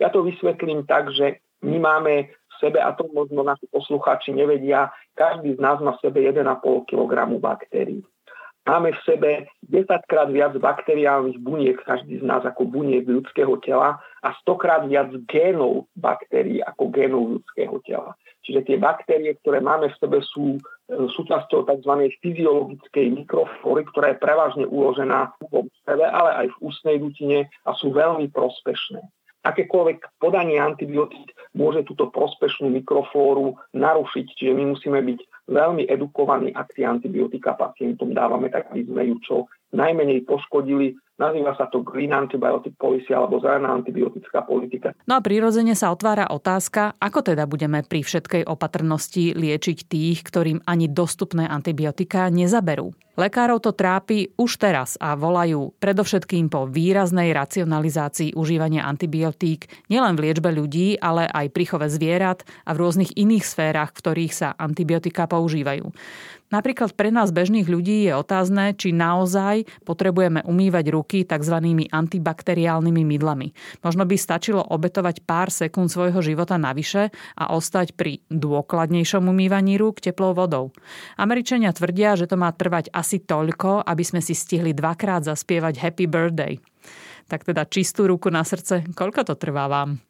Ja 0.00 0.08
to 0.08 0.24
vysvetlím 0.24 0.88
tak, 0.88 1.12
že 1.12 1.44
my 1.64 1.76
máme 1.76 2.14
v 2.32 2.54
sebe, 2.58 2.78
a 2.80 2.94
to 2.94 3.06
možno 3.10 3.42
naši 3.44 3.66
poslucháči 3.68 4.32
nevedia, 4.32 4.90
každý 5.14 5.54
z 5.54 5.60
nás 5.60 5.78
má 5.82 5.94
v 5.98 6.02
sebe 6.08 6.22
1,5 6.22 6.44
kg 6.86 7.12
baktérií 7.38 8.02
máme 8.68 8.92
v 8.92 9.00
sebe 9.08 9.30
10 9.72 9.88
krát 10.04 10.28
viac 10.28 10.52
bakteriálnych 10.60 11.40
buniek, 11.40 11.80
každý 11.80 12.20
z 12.20 12.24
nás 12.28 12.44
ako 12.44 12.68
buniek 12.68 13.08
ľudského 13.08 13.56
tela 13.64 13.96
a 14.20 14.28
100 14.44 14.60
krát 14.60 14.82
viac 14.84 15.08
génov 15.24 15.88
baktérií 15.96 16.60
ako 16.60 16.92
génov 16.92 17.22
ľudského 17.40 17.80
tela. 17.88 18.12
Čiže 18.44 18.64
tie 18.64 18.76
baktérie, 18.80 19.36
ktoré 19.40 19.60
máme 19.60 19.92
v 19.92 19.98
sebe, 20.00 20.18
sú 20.24 20.56
e, 20.56 20.60
súčasťou 20.88 21.68
tzv. 21.68 21.92
fyziologickej 22.24 23.06
mikroflóry, 23.24 23.84
ktorá 23.92 24.16
je 24.16 24.22
prevažne 24.24 24.64
uložená 24.64 25.36
v 25.52 25.68
sebe, 25.84 26.04
ale 26.04 26.30
aj 26.44 26.46
v 26.56 26.60
ústnej 26.64 26.96
dutine 26.96 27.52
a 27.68 27.76
sú 27.76 27.92
veľmi 27.92 28.32
prospešné. 28.32 29.04
Akékoľvek 29.44 30.20
podanie 30.20 30.58
antibiotík 30.58 31.30
môže 31.54 31.84
túto 31.84 32.10
prospešnú 32.10 32.72
mikroflóru 32.72 33.54
narušiť, 33.76 34.26
čiže 34.34 34.52
my 34.52 34.64
musíme 34.76 35.00
byť 35.00 35.20
veľmi 35.48 35.88
edukovaní, 35.88 36.52
ak 36.52 36.76
tie 36.76 36.84
antibiotika 36.84 37.56
pacientom 37.56 38.12
dávame, 38.12 38.52
tak 38.52 38.68
aby 38.70 38.84
sme 38.84 39.02
ju 39.08 39.16
čo 39.24 39.36
najmenej 39.72 40.24
poškodili 40.24 40.96
Nazýva 41.18 41.50
sa 41.58 41.66
to 41.66 41.82
Green 41.82 42.14
Antibiotic 42.14 42.78
Policy 42.78 43.10
alebo 43.10 43.42
zelená 43.42 43.74
antibiotická 43.74 44.46
politika. 44.46 44.94
No 45.10 45.18
a 45.18 45.20
prirodzene 45.20 45.74
sa 45.74 45.90
otvára 45.90 46.30
otázka, 46.30 46.94
ako 46.94 47.34
teda 47.34 47.42
budeme 47.50 47.82
pri 47.82 48.06
všetkej 48.06 48.46
opatrnosti 48.46 49.34
liečiť 49.34 49.90
tých, 49.90 50.22
ktorým 50.22 50.62
ani 50.62 50.86
dostupné 50.86 51.50
antibiotika 51.50 52.30
nezaberú. 52.30 52.94
Lekárov 53.18 53.58
to 53.58 53.74
trápi 53.74 54.30
už 54.38 54.62
teraz 54.62 54.94
a 55.02 55.18
volajú 55.18 55.74
predovšetkým 55.82 56.46
po 56.54 56.70
výraznej 56.70 57.34
racionalizácii 57.34 58.38
užívania 58.38 58.86
antibiotík 58.86 59.90
nielen 59.90 60.14
v 60.14 60.30
liečbe 60.30 60.54
ľudí, 60.54 61.02
ale 61.02 61.26
aj 61.26 61.50
pri 61.50 61.64
chove 61.66 61.90
zvierat 61.90 62.46
a 62.62 62.70
v 62.78 62.78
rôznych 62.78 63.18
iných 63.18 63.42
sférach, 63.42 63.90
v 63.90 63.98
ktorých 64.06 64.32
sa 64.38 64.48
antibiotika 64.54 65.26
používajú. 65.26 65.90
Napríklad 66.48 66.96
pre 66.96 67.12
nás 67.12 67.28
bežných 67.28 67.68
ľudí 67.68 68.08
je 68.08 68.12
otázne, 68.16 68.72
či 68.72 68.96
naozaj 68.96 69.68
potrebujeme 69.84 70.40
umývať 70.48 70.84
ruky 70.88 71.18
tzv. 71.28 71.60
antibakteriálnymi 71.92 73.02
mydlami. 73.04 73.48
Možno 73.84 74.08
by 74.08 74.16
stačilo 74.16 74.64
obetovať 74.64 75.28
pár 75.28 75.52
sekúnd 75.52 75.92
svojho 75.92 76.24
života 76.24 76.56
navyše 76.56 77.12
a 77.36 77.52
ostať 77.52 77.92
pri 77.92 78.24
dôkladnejšom 78.32 79.28
umývaní 79.28 79.76
rúk 79.76 80.00
teplou 80.00 80.32
vodou. 80.32 80.72
Američania 81.20 81.76
tvrdia, 81.76 82.16
že 82.16 82.24
to 82.24 82.40
má 82.40 82.48
trvať 82.56 82.88
asi 82.96 83.20
toľko, 83.20 83.84
aby 83.84 84.04
sme 84.04 84.24
si 84.24 84.32
stihli 84.32 84.72
dvakrát 84.72 85.28
zaspievať 85.28 85.84
Happy 85.84 86.08
Birthday. 86.08 86.56
Tak 87.28 87.44
teda 87.44 87.68
čistú 87.68 88.08
ruku 88.08 88.32
na 88.32 88.40
srdce, 88.40 88.88
koľko 88.96 89.20
to 89.28 89.34
trvá 89.36 89.68
vám? 89.68 90.00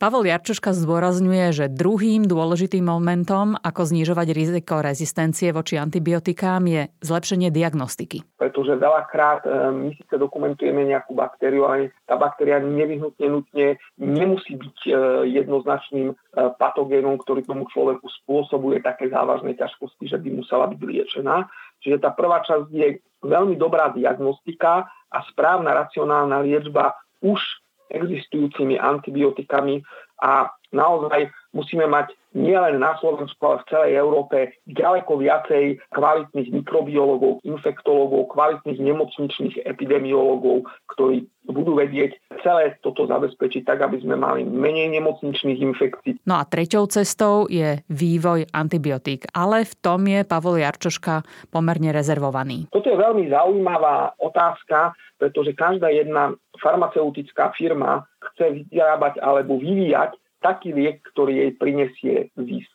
Pavol 0.00 0.24
Jarčoška 0.24 0.72
zdôrazňuje, 0.72 1.52
že 1.52 1.68
druhým 1.68 2.24
dôležitým 2.24 2.88
momentom, 2.88 3.52
ako 3.60 3.84
znižovať 3.84 4.32
riziko 4.32 4.80
rezistencie 4.80 5.52
voči 5.52 5.76
antibiotikám, 5.76 6.64
je 6.64 6.88
zlepšenie 7.04 7.52
diagnostiky. 7.52 8.24
Pretože 8.40 8.80
veľakrát 8.80 9.44
e, 9.44 9.50
my 9.68 9.92
síce 9.92 10.16
dokumentujeme 10.16 10.88
nejakú 10.88 11.12
baktériu, 11.12 11.68
ale 11.68 11.92
tá 12.08 12.16
baktéria 12.16 12.64
nevyhnutne 12.64 13.28
nutne 13.28 13.76
nemusí 14.00 14.56
byť 14.56 14.78
e, 14.88 14.92
jednoznačným 15.36 16.08
e, 16.08 16.14
patogénom, 16.56 17.20
ktorý 17.20 17.44
tomu 17.44 17.68
človeku 17.68 18.08
spôsobuje 18.24 18.80
také 18.80 19.12
závažné 19.12 19.52
ťažkosti, 19.60 20.08
že 20.08 20.16
by 20.16 20.32
musela 20.32 20.64
byť 20.64 20.80
liečená. 20.80 21.44
Čiže 21.84 22.00
tá 22.00 22.08
prvá 22.08 22.40
časť 22.40 22.72
je 22.72 23.04
veľmi 23.20 23.60
dobrá 23.60 23.92
diagnostika 23.92 24.88
a 25.12 25.18
správna 25.28 25.76
racionálna 25.76 26.40
liečba 26.40 26.96
už 27.20 27.44
existujúcimi 27.90 28.78
antibiotikami 28.78 29.82
a 30.22 30.59
naozaj 30.70 31.30
musíme 31.50 31.86
mať 31.90 32.14
nielen 32.30 32.78
na 32.78 32.94
Slovensku, 33.02 33.42
ale 33.42 33.62
v 33.62 33.68
celej 33.70 33.92
Európe 33.98 34.38
ďaleko 34.70 35.18
viacej 35.18 35.82
kvalitných 35.90 36.62
mikrobiológov, 36.62 37.42
infektológov, 37.42 38.30
kvalitných 38.30 38.78
nemocničných 38.78 39.66
epidemiológov, 39.66 40.70
ktorí 40.94 41.26
budú 41.50 41.74
vedieť 41.74 42.14
celé 42.46 42.78
toto 42.86 43.10
zabezpečiť 43.10 43.66
tak, 43.66 43.82
aby 43.82 43.98
sme 43.98 44.14
mali 44.14 44.46
menej 44.46 44.94
nemocničných 45.02 45.58
infekcií. 45.58 46.22
No 46.22 46.38
a 46.38 46.46
treťou 46.46 46.86
cestou 46.86 47.50
je 47.50 47.82
vývoj 47.90 48.46
antibiotík, 48.54 49.26
ale 49.34 49.66
v 49.66 49.74
tom 49.82 50.06
je 50.06 50.22
Pavol 50.22 50.62
Jarčoška 50.62 51.26
pomerne 51.50 51.90
rezervovaný. 51.90 52.70
Toto 52.70 52.86
je 52.86 52.94
veľmi 52.94 53.26
zaujímavá 53.26 54.14
otázka, 54.22 54.94
pretože 55.18 55.50
každá 55.58 55.90
jedna 55.90 56.38
farmaceutická 56.62 57.50
firma 57.58 58.06
chce 58.32 58.68
vyrábať 58.70 59.18
alebo 59.18 59.58
vyvíjať 59.58 60.19
taký 60.40 60.74
liek, 60.74 61.04
ktorý 61.14 61.46
jej 61.46 61.52
prinesie 61.56 62.14
zisk. 62.34 62.72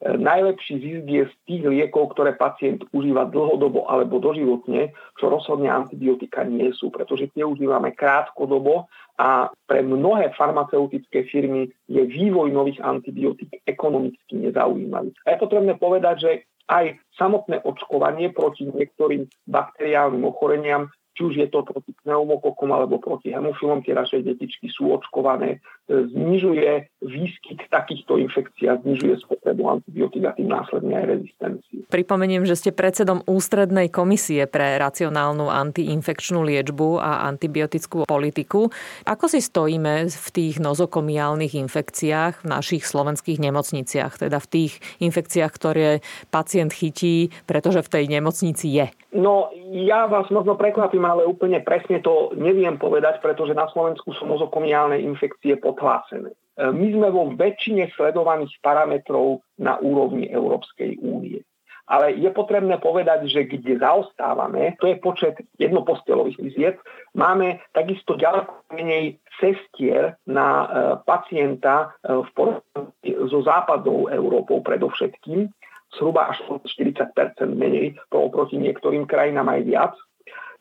E, 0.00 0.16
najlepší 0.16 0.74
zisk 0.80 1.04
je 1.04 1.22
z 1.28 1.34
tých 1.44 1.62
liekov, 1.66 2.16
ktoré 2.16 2.38
pacient 2.38 2.86
užíva 2.94 3.28
dlhodobo 3.28 3.84
alebo 3.90 4.22
doživotne, 4.22 4.96
čo 5.20 5.28
rozhodne 5.28 5.68
antibiotika 5.68 6.46
nie 6.46 6.72
sú, 6.72 6.88
pretože 6.88 7.28
tie 7.36 7.44
užívame 7.44 7.92
krátkodobo 7.92 8.88
a 9.20 9.52
pre 9.68 9.84
mnohé 9.84 10.32
farmaceutické 10.32 11.28
firmy 11.28 11.68
je 11.90 12.00
vývoj 12.08 12.48
nových 12.48 12.80
antibiotík 12.80 13.60
ekonomicky 13.68 14.40
nezaujímavý. 14.40 15.12
A 15.28 15.36
je 15.36 15.42
potrebné 15.42 15.76
povedať, 15.76 16.16
že 16.24 16.32
aj 16.70 17.02
samotné 17.18 17.66
očkovanie 17.66 18.30
proti 18.30 18.70
niektorým 18.70 19.26
bakteriálnym 19.50 20.22
ochoreniam 20.22 20.88
či 21.20 21.28
už 21.28 21.36
je 21.36 21.48
to 21.52 21.60
proti 21.68 21.92
pneumokokom 22.00 22.72
alebo 22.72 22.96
proti 22.96 23.28
hemofilom, 23.28 23.84
tie 23.84 23.92
naše 23.92 24.24
detičky 24.24 24.72
sú 24.72 24.88
očkované, 24.88 25.60
e, 25.84 26.08
znižuje 26.08 26.88
výskyt 27.04 27.68
takýchto 27.68 28.16
infekcií 28.16 28.72
a 28.72 28.80
znižuje 28.80 29.20
spotrebu 29.20 29.68
antibiotík 29.68 30.24
a 30.24 30.32
tým 30.32 30.48
následne 30.48 30.96
aj 30.96 31.06
rezistenciu. 31.12 31.84
Pripomeniem, 31.92 32.48
že 32.48 32.56
ste 32.56 32.72
predsedom 32.72 33.20
Ústrednej 33.28 33.92
komisie 33.92 34.48
pre 34.48 34.80
racionálnu 34.80 35.52
antiinfekčnú 35.52 36.40
liečbu 36.40 36.96
a 36.96 37.28
antibiotickú 37.28 38.08
politiku. 38.08 38.72
Ako 39.04 39.28
si 39.28 39.44
stojíme 39.44 40.08
v 40.08 40.28
tých 40.32 40.56
nozokomiálnych 40.56 41.52
infekciách 41.52 42.40
v 42.40 42.46
našich 42.48 42.88
slovenských 42.88 43.36
nemocniciach, 43.36 44.16
teda 44.16 44.40
v 44.40 44.48
tých 44.48 44.72
infekciách, 45.04 45.52
ktoré 45.52 46.00
pacient 46.32 46.72
chytí, 46.72 47.28
pretože 47.44 47.84
v 47.84 47.92
tej 47.92 48.04
nemocnici 48.08 48.72
je? 48.72 48.88
No, 49.10 49.50
ja 49.74 50.06
vás 50.06 50.30
možno 50.30 50.54
prekvapím, 50.54 51.02
ale 51.10 51.26
úplne 51.26 51.58
presne 51.66 51.98
to 51.98 52.30
neviem 52.38 52.78
povedať, 52.78 53.18
pretože 53.18 53.52
na 53.52 53.66
Slovensku 53.74 54.14
sú 54.14 54.24
nozokomiálne 54.30 55.02
infekcie 55.02 55.58
podhlásené. 55.58 56.30
E, 56.30 56.36
my 56.70 56.86
sme 56.94 57.08
vo 57.10 57.34
väčšine 57.34 57.90
sledovaných 57.98 58.54
parametrov 58.62 59.42
na 59.58 59.76
úrovni 59.82 60.30
Európskej 60.30 61.02
únie. 61.02 61.42
Ale 61.90 62.14
je 62.14 62.30
potrebné 62.30 62.78
povedať, 62.78 63.26
že 63.26 63.50
kde 63.50 63.82
zaostávame, 63.82 64.78
to 64.78 64.86
je 64.86 64.94
počet 65.02 65.34
jednopostelových 65.58 66.38
viziet. 66.38 66.76
Máme 67.18 67.58
takisto 67.74 68.14
ďaleko 68.14 68.70
menej 68.70 69.18
cestier 69.42 70.14
na 70.30 70.46
e, 70.46 70.66
pacienta 71.02 71.98
e, 71.98 72.22
v 72.22 72.28
porovnaní 72.38 73.10
so 73.26 73.42
západnou 73.42 74.06
Európou 74.06 74.62
predovšetkým 74.62 75.50
zhruba 75.98 76.30
až 76.30 76.38
40% 76.62 77.10
menej, 77.50 77.98
oproti 78.14 78.54
niektorým 78.54 79.10
krajinám 79.10 79.50
aj 79.50 79.60
viac. 79.66 79.94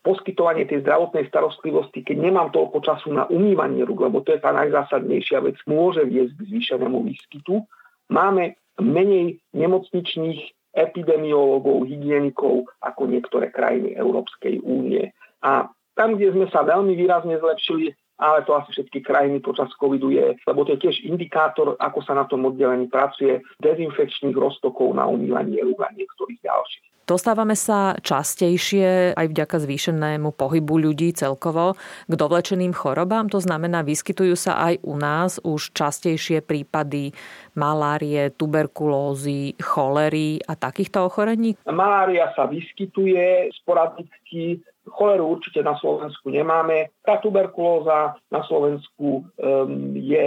Poskytovanie 0.09 0.65
tej 0.65 0.81
zdravotnej 0.81 1.29
starostlivosti, 1.29 2.01
keď 2.01 2.17
nemám 2.17 2.49
toľko 2.49 2.81
času 2.81 3.13
na 3.13 3.29
umývanie 3.29 3.85
rúk, 3.85 4.09
lebo 4.09 4.25
to 4.25 4.33
je 4.33 4.41
tá 4.41 4.49
najzásadnejšia 4.57 5.45
vec, 5.45 5.61
môže 5.69 6.01
viesť 6.01 6.33
k 6.33 6.45
zvýšenému 6.49 7.05
výskytu. 7.05 7.61
Máme 8.09 8.57
menej 8.81 9.37
nemocničných 9.53 10.73
epidemiológov, 10.73 11.85
hygienikov 11.85 12.65
ako 12.81 13.05
niektoré 13.05 13.53
krajiny 13.53 13.93
Európskej 13.93 14.65
únie. 14.65 15.13
A 15.45 15.69
tam, 15.93 16.17
kde 16.17 16.33
sme 16.33 16.49
sa 16.49 16.65
veľmi 16.65 16.97
výrazne 16.97 17.37
zlepšili, 17.37 17.93
ale 18.19 18.43
to 18.43 18.51
asi 18.57 18.73
všetky 18.75 19.05
krajiny 19.05 19.39
počas 19.39 19.71
covidu 19.79 20.11
je, 20.11 20.35
lebo 20.43 20.65
to 20.67 20.75
je 20.75 20.89
tiež 20.89 21.07
indikátor, 21.07 21.77
ako 21.79 21.99
sa 22.03 22.17
na 22.17 22.25
tom 22.27 22.49
oddelení 22.49 22.89
pracuje, 22.91 23.39
dezinfekčných 23.63 24.35
roztokov 24.35 24.91
na 24.91 25.07
umývanie 25.07 25.63
rúk 25.63 25.79
a 25.85 25.93
niektorých 25.95 26.41
ďalších. 26.43 26.88
Dostávame 27.09 27.57
sa 27.57 27.97
častejšie 27.97 29.17
aj 29.17 29.33
vďaka 29.33 29.57
zvýšenému 29.65 30.29
pohybu 30.29 30.77
ľudí 30.77 31.09
celkovo 31.17 31.73
k 32.05 32.13
dovlečeným 32.13 32.69
chorobám. 32.69 33.33
To 33.33 33.41
znamená, 33.41 33.81
vyskytujú 33.81 34.37
sa 34.37 34.61
aj 34.69 34.85
u 34.85 34.93
nás 34.93 35.41
už 35.41 35.73
častejšie 35.73 36.45
prípady 36.45 37.09
malárie, 37.57 38.29
tuberkulózy, 38.37 39.57
cholery 39.57 40.37
a 40.45 40.53
takýchto 40.53 41.09
ochorení? 41.09 41.57
Malária 41.65 42.29
sa 42.37 42.45
vyskytuje 42.45 43.57
sporadicky, 43.57 44.61
choleru 44.89 45.37
určite 45.37 45.61
na 45.63 45.77
Slovensku 45.77 46.33
nemáme. 46.33 46.91
Tá 47.05 47.21
tuberkulóza 47.21 48.17
na 48.33 48.41
Slovensku 48.45 49.25
je 49.95 50.25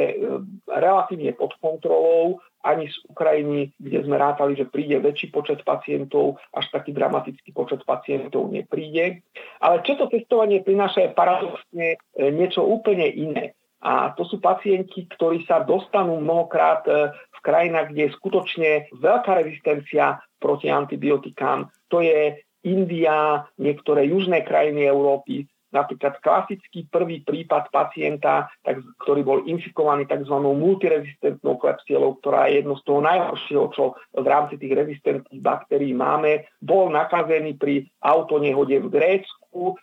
relatívne 0.66 1.34
pod 1.36 1.54
kontrolou 1.58 2.40
ani 2.62 2.86
z 2.86 2.96
Ukrajiny, 3.10 3.74
kde 3.74 4.06
sme 4.06 4.16
rátali, 4.16 4.54
že 4.54 4.70
príde 4.70 5.02
väčší 5.02 5.34
počet 5.34 5.66
pacientov, 5.66 6.38
až 6.54 6.70
taký 6.70 6.94
dramatický 6.94 7.50
počet 7.50 7.82
pacientov 7.82 8.48
nepríde. 8.54 9.26
Ale 9.58 9.82
čo 9.82 9.98
to 9.98 10.06
testovanie 10.06 10.62
prináša 10.62 11.10
je 11.10 11.10
paradoxne 11.10 11.86
e, 11.94 11.96
niečo 12.30 12.62
úplne 12.62 13.10
iné. 13.10 13.58
A 13.82 14.14
to 14.14 14.22
sú 14.22 14.38
pacienti, 14.38 15.10
ktorí 15.10 15.42
sa 15.42 15.66
dostanú 15.66 16.22
mnohokrát 16.22 16.86
e, 16.86 17.10
v 17.10 17.38
krajinách, 17.42 17.90
kde 17.90 18.02
je 18.06 18.16
skutočne 18.16 18.70
veľká 18.94 19.42
rezistencia 19.42 20.22
proti 20.38 20.70
antibiotikám. 20.70 21.66
To 21.90 21.98
je 21.98 22.38
India, 22.62 23.46
niektoré 23.58 24.06
južné 24.06 24.46
krajiny 24.46 24.86
Európy. 24.86 25.46
Napríklad 25.72 26.20
klasický 26.20 26.84
prvý 26.84 27.24
prípad 27.24 27.72
pacienta, 27.72 28.52
tak, 28.60 28.84
ktorý 29.00 29.24
bol 29.24 29.38
infikovaný 29.48 30.04
tzv. 30.04 30.36
multirezistentnou 30.36 31.56
klepsielou, 31.56 32.20
ktorá 32.20 32.52
je 32.52 32.60
jedno 32.60 32.76
z 32.76 32.84
toho 32.84 33.00
najhoršieho, 33.00 33.66
čo 33.72 33.96
v 34.12 34.26
rámci 34.28 34.60
tých 34.60 34.76
rezistentných 34.76 35.40
baktérií 35.40 35.96
máme, 35.96 36.44
bol 36.60 36.92
nakazený 36.92 37.56
pri 37.56 37.88
autonehode 38.04 38.84
v 38.84 38.88
Grécku 38.92 39.41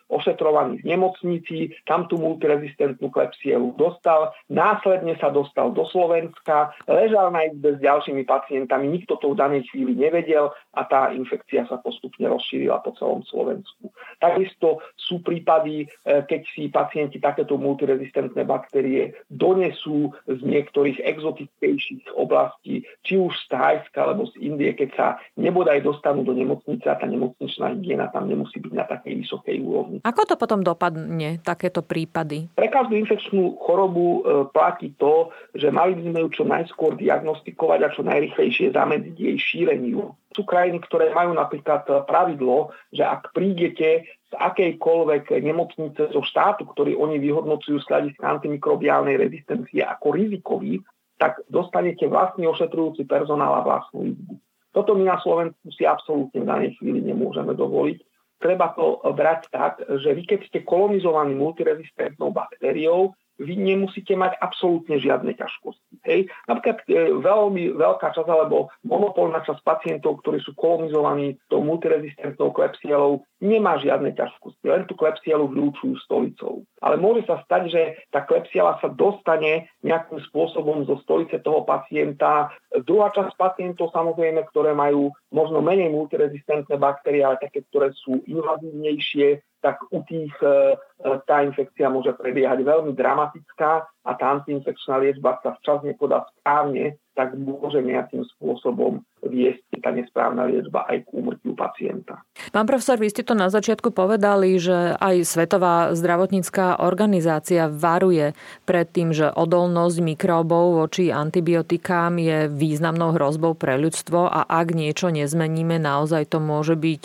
ošetrovaný 0.09 0.81
v 0.81 0.89
nemocnici, 0.97 1.57
tam 1.85 2.09
tú 2.09 2.17
multirezistentnú 2.17 3.13
klepsielu 3.13 3.77
dostal, 3.77 4.33
následne 4.49 5.15
sa 5.21 5.29
dostal 5.29 5.71
do 5.71 5.85
Slovenska, 5.87 6.73
ležal 6.89 7.29
na 7.29 7.47
izbe 7.47 7.77
s 7.77 7.79
ďalšími 7.79 8.25
pacientami, 8.25 8.89
nikto 8.89 9.15
to 9.21 9.31
v 9.33 9.39
danej 9.39 9.69
chvíli 9.69 9.93
nevedel 9.93 10.49
a 10.73 10.81
tá 10.83 11.13
infekcia 11.13 11.69
sa 11.69 11.77
postupne 11.77 12.25
rozšírila 12.27 12.81
po 12.81 12.91
celom 12.97 13.21
Slovensku. 13.29 13.93
Takisto 14.17 14.83
sú 14.97 15.21
prípady, 15.21 15.85
e, 15.85 16.25
keď 16.25 16.41
si 16.51 16.67
pacienti 16.67 17.21
takéto 17.21 17.55
multirezistentné 17.55 18.43
baktérie 18.43 19.15
donesú 19.29 20.11
z 20.25 20.39
niektorých 20.41 20.99
exotickejších 21.05 22.17
oblastí, 22.17 22.83
či 23.05 23.13
už 23.15 23.31
z 23.31 23.45
Thajska 23.53 24.01
alebo 24.01 24.27
z 24.27 24.41
Indie, 24.41 24.73
keď 24.73 24.89
sa 24.97 25.07
nebodaj 25.37 25.85
dostanú 25.85 26.25
do 26.25 26.33
nemocnice 26.33 26.89
a 26.89 26.99
tá 26.99 27.05
nemocničná 27.05 27.77
hygiena 27.77 28.09
tam 28.09 28.27
nemusí 28.27 28.59
byť 28.59 28.73
na 28.73 28.85
takej 28.89 29.13
vysokej 29.23 29.58
úrovni. 29.61 29.97
Ako 30.01 30.25
to 30.25 30.35
potom 30.39 30.63
dopadne, 30.65 31.39
takéto 31.43 31.83
prípady? 31.85 32.49
Pre 32.55 32.67
každú 32.67 32.95
infekčnú 32.99 33.59
chorobu 33.61 34.05
e, 34.05 34.19
platí 34.49 34.95
to, 34.97 35.29
že 35.55 35.69
mali 35.69 35.95
by 35.99 36.01
sme 36.09 36.19
ju 36.25 36.29
čo 36.41 36.43
najskôr 36.47 36.95
diagnostikovať 36.97 37.79
a 37.83 37.93
čo 37.93 38.01
najrychlejšie 38.03 38.73
zamedziť 38.73 39.15
jej 39.15 39.37
šíreniu. 39.37 40.15
Sú 40.33 40.45
krajiny, 40.45 40.79
ktoré 40.85 41.11
majú 41.11 41.35
napríklad 41.35 41.85
e, 41.87 41.91
pravidlo, 42.07 42.73
že 42.89 43.03
ak 43.05 43.35
prídete 43.35 44.09
z 44.29 44.33
akejkoľvek 44.37 45.33
nemocnice 45.41 46.13
zo 46.13 46.21
štátu, 46.21 46.69
ktorý 46.69 46.93
oni 46.95 47.17
vyhodnocujú 47.17 47.81
z 47.81 47.89
hľadiska 47.89 48.25
antimikrobiálnej 48.25 49.17
rezistencie 49.17 49.81
ako 49.81 50.13
rizikový, 50.13 50.85
tak 51.19 51.43
dostanete 51.51 52.07
vlastný 52.07 52.47
ošetrujúci 52.47 53.03
personál 53.03 53.59
a 53.59 53.65
vlastnú 53.65 54.07
izbu. 54.07 54.39
Toto 54.69 54.93
my 54.93 55.03
na 55.03 55.17
Slovensku 55.19 55.73
si 55.73 55.83
absolútne 55.83 56.45
v 56.45 56.49
danej 56.49 56.71
chvíli 56.77 57.01
nemôžeme 57.01 57.57
dovoliť 57.57 57.99
treba 58.39 58.71
to 58.73 59.03
brať 59.13 59.51
tak, 59.51 59.73
že 59.83 60.15
vy 60.15 60.23
keď 60.25 60.39
ste 60.47 60.59
kolonizovaní 60.63 61.35
multirezistentnou 61.35 62.31
baktériou, 62.31 63.13
vy 63.39 63.55
nemusíte 63.55 64.13
mať 64.19 64.35
absolútne 64.43 64.99
žiadne 64.99 65.31
ťažkosti. 65.33 66.03
Hej. 66.03 66.27
Napríklad 66.45 66.77
e, 66.85 67.15
veľmi 67.23 67.73
veľká 67.79 68.11
časť 68.11 68.27
alebo 68.27 68.67
monopolná 68.83 69.39
časť 69.47 69.63
pacientov, 69.63 70.19
ktorí 70.21 70.43
sú 70.43 70.51
kolonizovaní 70.59 71.39
tou 71.47 71.63
multirezistentnou 71.63 72.51
klepsielou, 72.51 73.23
nemá 73.39 73.79
žiadne 73.79 74.11
ťažkosti, 74.11 74.65
len 74.67 74.83
tú 74.85 74.99
klepsielu 74.99 75.47
vľúčujú 75.47 75.95
stolicou. 76.03 76.67
Ale 76.83 76.99
môže 76.99 77.23
sa 77.23 77.39
stať, 77.47 77.63
že 77.71 77.81
tá 78.11 78.27
klepsiela 78.27 78.75
sa 78.83 78.91
dostane 78.91 79.71
nejakým 79.81 80.19
spôsobom 80.27 80.83
zo 80.83 80.99
stolice 81.07 81.39
toho 81.39 81.63
pacienta. 81.63 82.51
Druhá 82.83 83.15
časť 83.15 83.39
pacientov 83.39 83.95
samozrejme, 83.95 84.43
ktoré 84.51 84.75
majú 84.75 85.15
možno 85.31 85.63
menej 85.63 85.87
multirezistentné 85.95 86.75
baktérie, 86.75 87.23
ale 87.23 87.39
také, 87.39 87.63
ktoré 87.71 87.95
sú 87.95 88.19
invazívnejšie, 88.27 89.48
tak 89.59 89.83
u 89.91 89.99
tých 90.07 90.31
e, 90.39 90.47
e, 90.47 91.19
tá 91.27 91.43
infekcia 91.43 91.91
môže 91.91 92.15
prebiehať 92.15 92.63
veľmi 92.63 92.95
dramatická 92.95 93.87
a 94.07 94.11
tá 94.15 94.25
antiinfekčná 94.39 95.03
liečba 95.03 95.39
sa 95.43 95.59
včas 95.59 95.83
nepodá 95.83 96.23
správne, 96.39 96.95
tak 97.19 97.35
môže 97.35 97.83
nejakým 97.83 98.23
spôsobom 98.35 99.03
viesť 99.27 99.59
tá 99.83 99.91
nesprávna 99.91 100.47
liečba 100.47 100.87
aj 100.87 101.03
k 101.03 101.07
úmrtiu 101.11 101.51
pacienta. 101.51 102.23
Pán 102.55 102.63
profesor, 102.63 102.95
vy 102.95 103.11
ste 103.11 103.27
to 103.27 103.35
na 103.35 103.51
začiatku 103.51 103.91
povedali, 103.91 104.55
že 104.55 104.95
aj 104.95 105.27
Svetová 105.27 105.91
zdravotnícká 105.91 106.79
organizácia 106.79 107.67
varuje 107.67 108.31
pred 108.63 108.87
tým, 108.87 109.11
že 109.11 109.27
odolnosť 109.27 109.99
mikróbov 109.99 110.79
voči 110.79 111.11
antibiotikám 111.11 112.15
je 112.15 112.47
významnou 112.47 113.11
hrozbou 113.11 113.51
pre 113.51 113.75
ľudstvo 113.75 114.31
a 114.31 114.47
ak 114.47 114.71
niečo 114.71 115.11
nezmeníme, 115.11 115.75
naozaj 115.75 116.31
to 116.31 116.39
môže 116.39 116.79
byť 116.79 117.03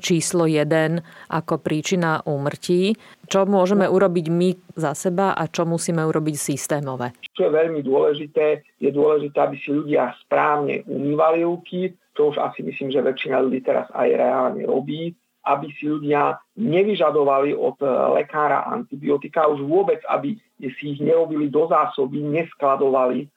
číslo 0.00 0.48
1 0.48 1.30
ako 1.30 1.60
príčina 1.60 2.22
úmrtí. 2.24 2.94
Čo 3.26 3.44
môžeme 3.44 3.86
urobiť 3.86 4.26
my 4.30 4.48
za 4.78 4.94
seba 4.94 5.34
a 5.34 5.46
čo 5.50 5.66
musíme 5.68 6.02
urobiť 6.02 6.36
systémové? 6.38 7.14
Čo 7.34 7.50
je 7.50 7.52
veľmi 7.52 7.80
dôležité, 7.82 8.64
je 8.78 8.90
dôležité, 8.90 9.38
aby 9.38 9.56
si 9.58 9.70
ľudia 9.74 10.14
správne 10.24 10.86
umývali 10.86 11.42
ruky, 11.44 11.94
čo 12.14 12.30
už 12.30 12.38
asi 12.38 12.62
myslím, 12.62 12.94
že 12.94 13.02
väčšina 13.02 13.42
ľudí 13.42 13.60
teraz 13.66 13.90
aj 13.90 14.08
reálne 14.14 14.62
robí, 14.64 15.10
aby 15.44 15.66
si 15.76 15.84
ľudia 15.84 16.40
nevyžadovali 16.56 17.52
od 17.52 17.76
e, 17.84 17.88
lekára 18.16 18.64
antibiotika, 18.64 19.44
už 19.50 19.60
vôbec, 19.66 20.00
aby 20.08 20.40
si 20.56 20.96
ich 20.96 21.00
nerobili 21.04 21.52
do 21.52 21.68
zásoby, 21.68 22.24
neskladovali, 22.24 23.28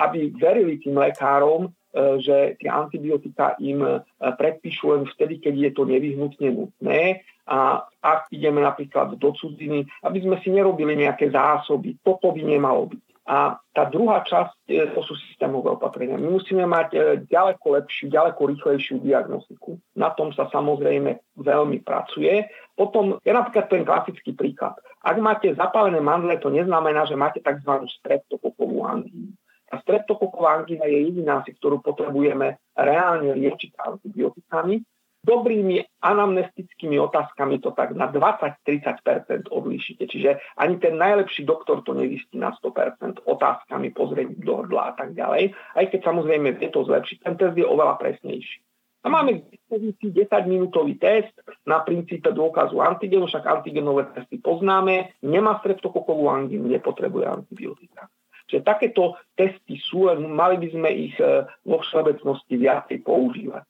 aby 0.00 0.32
verili 0.40 0.80
tým 0.80 0.96
lekárom, 0.96 1.68
že 1.94 2.54
tie 2.62 2.70
antibiotika 2.70 3.58
im 3.58 3.82
e, 3.82 3.98
predpíšu 4.18 4.94
len 4.94 5.02
vtedy, 5.10 5.42
keď 5.42 5.54
je 5.58 5.70
to 5.74 5.82
nevyhnutne 5.82 6.48
nutné. 6.54 7.26
A 7.50 7.82
ak 7.98 8.30
ideme 8.30 8.62
napríklad 8.62 9.18
do 9.18 9.30
cudziny, 9.34 9.82
aby 10.06 10.18
sme 10.22 10.38
si 10.38 10.54
nerobili 10.54 10.94
nejaké 10.94 11.34
zásoby, 11.34 11.98
toto 12.06 12.30
by 12.30 12.42
nemalo 12.46 12.94
byť. 12.94 13.02
A 13.30 13.58
tá 13.74 13.86
druhá 13.86 14.22
časť, 14.22 14.70
e, 14.70 14.86
to 14.94 15.02
sú 15.02 15.18
systémové 15.30 15.74
opatrenia. 15.74 16.18
My 16.18 16.30
musíme 16.30 16.62
mať 16.66 17.22
ďaleko 17.26 17.66
lepšiu, 17.82 18.06
ďaleko 18.10 18.40
rýchlejšiu 18.54 19.02
diagnostiku. 19.02 19.78
Na 19.98 20.14
tom 20.14 20.30
sa 20.30 20.46
samozrejme 20.50 21.18
veľmi 21.38 21.82
pracuje. 21.82 22.46
Potom 22.78 23.18
je 23.22 23.32
napríklad 23.34 23.66
ten 23.66 23.82
klasický 23.82 24.34
príklad. 24.34 24.78
Ak 25.02 25.18
máte 25.18 25.50
zapálené 25.58 25.98
mandle, 25.98 26.38
to 26.38 26.54
neznamená, 26.54 27.08
že 27.08 27.18
máte 27.18 27.42
tzv. 27.42 27.86
streptokokovú 27.98 28.86
angínu. 28.86 29.34
A 29.70 29.78
streptokoková 29.78 30.58
angína 30.58 30.84
je 30.90 30.98
jediná, 31.06 31.46
si 31.46 31.54
ktorú 31.54 31.78
potrebujeme 31.78 32.58
reálne 32.74 33.38
liečiť 33.38 33.78
antibiotikami. 33.78 34.82
Dobrými 35.20 35.84
anamnestickými 36.00 36.96
otázkami 36.96 37.60
to 37.60 37.76
tak 37.76 37.92
na 37.92 38.08
20-30% 38.08 39.52
odlíšite. 39.52 40.08
Čiže 40.08 40.40
ani 40.56 40.80
ten 40.80 40.96
najlepší 40.96 41.44
doktor 41.44 41.84
to 41.84 41.92
nevystí 41.92 42.40
na 42.40 42.56
100% 42.56 43.28
otázkami, 43.28 43.92
pozrieť 43.92 44.40
do 44.40 44.64
hrdla 44.64 44.82
a 44.82 44.92
tak 44.96 45.12
ďalej. 45.12 45.52
Aj 45.52 45.84
keď 45.92 46.00
samozrejme 46.08 46.56
vie 46.56 46.72
to 46.72 46.88
zlepšiť, 46.88 47.16
ten 47.20 47.34
test 47.36 47.52
je 47.52 47.68
oveľa 47.68 48.00
presnejší. 48.00 48.64
A 49.00 49.08
máme 49.08 49.40
k 49.40 49.56
dispozícii 49.56 50.12
10-minútový 50.12 51.00
test 51.00 51.32
na 51.64 51.80
princípe 51.80 52.32
dôkazu 52.36 52.80
antigenu, 52.84 53.24
však 53.24 53.48
antigenové 53.48 54.12
testy 54.12 54.36
poznáme, 54.36 55.16
nemá 55.24 55.56
streptokokovú 55.64 56.28
angínu, 56.28 56.68
nepotrebuje 56.68 57.24
antibiotika. 57.28 58.12
Čiže 58.50 58.66
takéto 58.66 59.14
testy 59.38 59.78
sú, 59.78 60.10
len 60.10 60.26
mali 60.26 60.58
by 60.58 60.68
sme 60.74 60.90
ich 60.90 61.14
e, 61.22 61.46
vo 61.62 61.78
všeobecnosti 61.78 62.58
viacej 62.58 63.06
používať. 63.06 63.62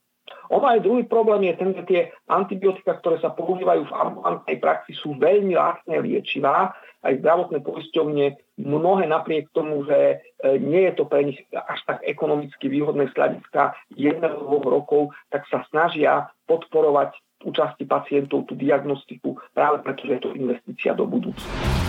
Ono 0.50 0.66
aj 0.66 0.82
druhý 0.82 1.06
problém 1.06 1.46
je 1.46 1.54
ten, 1.54 1.70
že 1.70 1.82
tie 1.86 2.00
antibiotika, 2.26 2.98
ktoré 2.98 3.22
sa 3.22 3.30
používajú 3.30 3.86
v 3.86 3.94
ambulantnej 3.94 4.58
praxi, 4.58 4.98
sú 4.98 5.14
veľmi 5.14 5.54
lacné 5.54 6.02
liečivá. 6.02 6.74
Aj 7.00 7.12
zdravotné 7.16 7.62
poisťovne 7.62 8.58
mnohé 8.58 9.06
napriek 9.06 9.52
tomu, 9.54 9.86
že 9.86 9.98
e, 10.42 10.58
nie 10.58 10.90
je 10.90 10.92
to 10.98 11.04
pre 11.06 11.22
nich 11.22 11.38
až 11.54 11.80
tak 11.86 12.02
ekonomicky 12.02 12.66
výhodné 12.66 13.12
z 13.12 13.16
hľadiska 13.20 13.78
jedného, 13.94 14.42
dvoch 14.42 14.66
rokov, 14.66 15.02
tak 15.30 15.46
sa 15.46 15.62
snažia 15.70 16.32
podporovať 16.50 17.14
účasti 17.44 17.88
pacientov 17.88 18.44
tú 18.44 18.58
diagnostiku 18.58 19.40
práve 19.56 19.80
preto, 19.80 20.04
že 20.04 20.18
je 20.18 20.22
to 20.24 20.30
investícia 20.36 20.92
do 20.92 21.08
budúcnosti. 21.08 21.80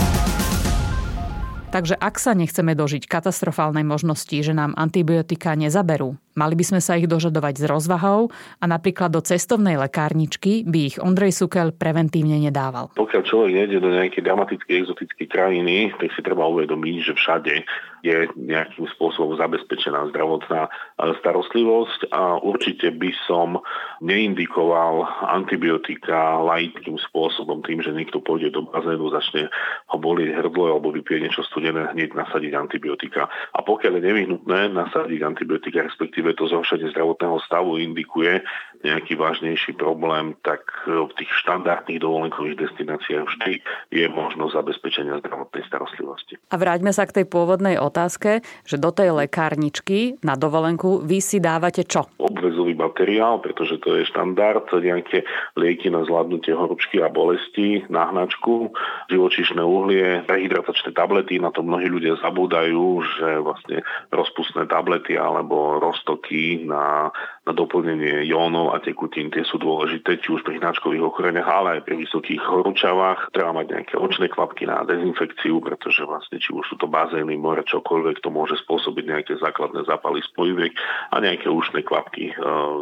Takže 1.71 1.95
ak 1.95 2.19
sa 2.19 2.35
nechceme 2.35 2.75
dožiť 2.75 3.07
katastrofálnej 3.07 3.87
možnosti, 3.87 4.35
že 4.35 4.51
nám 4.51 4.75
antibiotika 4.75 5.55
nezaberú, 5.55 6.19
mali 6.35 6.53
by 6.55 6.65
sme 6.65 6.79
sa 6.83 6.97
ich 6.97 7.07
dožadovať 7.07 7.61
s 7.61 7.65
rozvahou 7.67 8.31
a 8.59 8.65
napríklad 8.65 9.11
do 9.11 9.21
cestovnej 9.23 9.79
lekárničky 9.79 10.63
by 10.67 10.79
ich 10.93 10.97
Ondrej 11.01 11.35
Sukel 11.35 11.73
preventívne 11.75 12.39
nedával. 12.39 12.93
Pokiaľ 12.95 13.21
človek 13.25 13.51
nejde 13.51 13.83
do 13.83 13.91
nejakej 13.91 14.23
dramatickej 14.25 14.75
exotickej 14.85 15.27
krajiny, 15.29 15.91
tak 15.97 16.11
si 16.13 16.21
treba 16.23 16.47
uvedomiť, 16.47 16.95
že 17.01 17.13
všade 17.17 17.53
je 18.01 18.25
nejakým 18.33 18.89
spôsobom 18.97 19.37
zabezpečená 19.37 20.09
zdravotná 20.09 20.73
starostlivosť 21.21 22.09
a 22.09 22.41
určite 22.41 22.89
by 22.97 23.13
som 23.29 23.61
neindikoval 24.01 25.05
antibiotika 25.29 26.41
laickým 26.41 26.97
spôsobom 26.97 27.61
tým, 27.61 27.85
že 27.85 27.93
niekto 27.93 28.17
pôjde 28.17 28.57
do 28.57 28.65
bazénu, 28.65 29.13
začne 29.13 29.53
ho 29.93 29.97
bolieť 30.01 30.33
hrdlo 30.33 30.73
alebo 30.73 30.89
vypije 30.89 31.29
niečo 31.29 31.45
studené, 31.45 31.93
hneď 31.93 32.17
nasadiť 32.17 32.57
antibiotika. 32.57 33.29
A 33.53 33.61
pokiaľ 33.61 34.01
je 34.01 34.07
nevyhnutné 34.09 34.73
nasadiť 34.73 35.21
antibiotika, 35.21 35.85
respektíve 35.85 36.20
respektíve 36.21 36.37
to 36.37 36.53
zhoršenie 36.53 36.93
zdravotného 36.93 37.37
stavu 37.41 37.81
indikuje 37.81 38.45
nejaký 38.83 39.17
vážnejší 39.17 39.77
problém, 39.77 40.33
tak 40.41 40.65
v 40.85 41.11
tých 41.17 41.31
štandardných 41.45 42.01
dovolenkových 42.01 42.67
destináciách 42.67 43.25
vždy 43.25 43.51
je 43.93 44.05
možnosť 44.09 44.53
zabezpečenia 44.57 45.21
zdravotnej 45.21 45.63
starostlivosti. 45.67 46.35
A 46.51 46.55
vráťme 46.57 46.91
sa 46.91 47.05
k 47.05 47.21
tej 47.21 47.25
pôvodnej 47.29 47.77
otázke, 47.77 48.41
že 48.65 48.77
do 48.81 48.89
tej 48.89 49.13
lekárničky 49.15 50.21
na 50.25 50.35
dovolenku 50.35 51.01
vy 51.05 51.19
si 51.21 51.37
dávate 51.37 51.85
čo? 51.85 52.09
Obvezový 52.17 52.73
materiál, 52.73 53.39
pretože 53.39 53.77
to 53.81 53.97
je 53.99 54.09
štandard, 54.09 54.65
nejaké 54.71 55.23
lieky 55.55 55.93
na 55.93 56.01
zvládnutie 56.03 56.51
horúčky 56.55 56.99
a 56.99 57.11
bolesti, 57.11 57.85
nahnačku, 57.87 58.73
živočíšne 59.11 59.61
uhlie, 59.61 60.25
rehydratačné 60.25 60.95
tablety, 60.95 61.37
na 61.37 61.53
to 61.53 61.61
mnohí 61.61 61.87
ľudia 61.87 62.17
zabúdajú, 62.19 63.03
že 63.17 63.29
vlastne 63.43 63.77
rozpustné 64.09 64.65
tablety 64.67 65.15
alebo 65.15 65.77
roztoky 65.79 66.65
na, 66.65 67.13
na 67.41 67.57
doplnenie 67.57 68.29
jónov 68.29 68.77
a 68.77 68.77
tekutín, 68.77 69.33
tie 69.33 69.41
sú 69.41 69.57
dôležité, 69.57 70.21
či 70.21 70.29
už 70.29 70.45
pri 70.45 70.61
hnačkových 70.61 71.01
ochoreniach, 71.01 71.49
ale 71.49 71.69
aj 71.77 71.89
pri 71.89 72.05
vysokých 72.05 72.37
horúčavách. 72.37 73.33
Treba 73.33 73.57
mať 73.57 73.65
nejaké 73.73 73.95
očné 73.97 74.29
kvapky 74.29 74.69
na 74.69 74.85
dezinfekciu, 74.85 75.57
pretože 75.57 76.05
vlastne 76.05 76.37
či 76.37 76.53
už 76.53 76.69
sú 76.69 76.75
to 76.77 76.85
bazény, 76.85 77.33
more, 77.41 77.65
čokoľvek, 77.65 78.21
to 78.21 78.29
môže 78.29 78.61
spôsobiť 78.61 79.05
nejaké 79.09 79.33
základné 79.41 79.89
zápaly 79.89 80.21
spojiviek 80.21 80.73
a 81.09 81.17
nejaké 81.17 81.49
ušné 81.49 81.81
kvapky 81.81 82.29
e, 82.29 82.33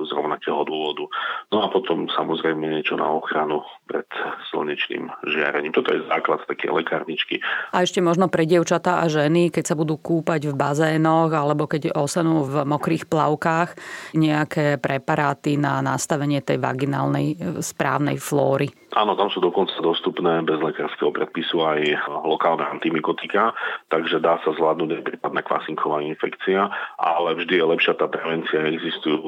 z 0.04 0.10
rovnakého 0.12 0.68
dôvodu. 0.68 1.08
No 1.56 1.64
a 1.64 1.72
potom 1.72 2.12
samozrejme 2.12 2.60
niečo 2.60 3.00
na 3.00 3.08
ochranu 3.08 3.64
pred 3.88 4.06
slnečným 4.52 5.08
žiarením. 5.24 5.72
Toto 5.72 5.96
je 5.96 6.04
základ 6.06 6.44
také 6.46 6.68
lekárničky. 6.68 7.40
A 7.72 7.88
ešte 7.88 8.04
možno 8.04 8.28
pre 8.28 8.44
dievčatá 8.44 9.02
a 9.02 9.10
ženy, 9.10 9.50
keď 9.50 9.74
sa 9.74 9.76
budú 9.80 9.96
kúpať 9.96 10.52
v 10.52 10.54
bazénoch 10.54 11.32
alebo 11.34 11.66
keď 11.66 11.96
osanú 11.96 12.46
v 12.46 12.68
mokrých 12.68 13.10
plavkách, 13.10 13.74
nejaké 14.14 14.59
preparáty 14.82 15.56
na 15.56 15.80
nastavenie 15.80 16.44
tej 16.44 16.60
vaginálnej 16.60 17.28
e, 17.34 17.36
správnej 17.64 18.18
flóry. 18.18 18.68
Áno, 18.98 19.14
tam 19.14 19.30
sú 19.30 19.38
dokonca 19.38 19.78
dostupné 19.86 20.42
bez 20.42 20.58
lekárskeho 20.58 21.14
predpisu 21.14 21.62
aj 21.62 21.80
lokálne 22.26 22.66
antimikotika, 22.66 23.54
takže 23.94 24.18
dá 24.18 24.42
sa 24.42 24.50
zvládnuť 24.58 25.06
prípadná 25.06 25.46
kvasinková 25.46 26.02
infekcia, 26.02 26.66
ale 26.98 27.38
vždy 27.38 27.62
je 27.62 27.66
lepšia 27.70 27.94
tá 28.02 28.10
prevencia. 28.10 28.66
Existujú 28.66 29.22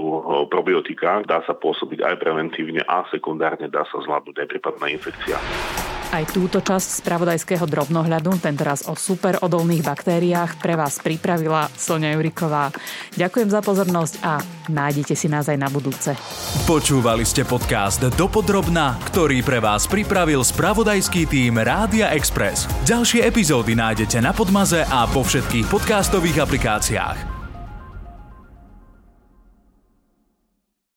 probiotika, 0.50 1.22
dá 1.30 1.46
sa 1.46 1.54
pôsobiť 1.54 2.02
aj 2.02 2.16
preventívne 2.18 2.82
a 2.90 3.06
sekundárne 3.14 3.70
dá 3.70 3.86
sa 3.94 4.02
zvládnuť 4.02 4.36
aj 4.42 4.48
prípadná 4.50 4.86
infekcia. 4.90 5.38
Aj 6.12 6.28
túto 6.28 6.60
časť 6.60 7.00
spravodajského 7.00 7.64
drobnohľadu, 7.64 8.36
tentoraz 8.44 8.84
o 8.84 9.00
super 9.00 9.40
odolných 9.40 9.80
baktériách, 9.80 10.60
pre 10.60 10.76
vás 10.76 11.00
pripravila 11.00 11.72
Sonia 11.72 12.12
Juriková. 12.20 12.68
Ďakujem 13.16 13.48
za 13.48 13.64
pozornosť 13.64 14.14
a 14.20 14.44
nájdete 14.68 15.16
si 15.16 15.32
nás 15.32 15.48
aj 15.48 15.56
na 15.56 15.72
budúce. 15.72 16.12
Počúvali 16.68 17.24
ste 17.24 17.48
podcast 17.48 18.04
Dopodrobna, 18.20 19.00
ktorý 19.08 19.40
pre 19.40 19.64
vás 19.64 19.88
pripravil 19.88 20.44
spravodajský 20.44 21.32
tým 21.32 21.56
Rádia 21.64 22.12
Express. 22.12 22.68
Ďalšie 22.84 23.24
epizódy 23.24 23.80
nájdete 23.80 24.20
na 24.20 24.36
Podmaze 24.36 24.84
a 24.84 25.08
po 25.08 25.24
všetkých 25.24 25.72
podcastových 25.72 26.44
aplikáciách. 26.44 27.31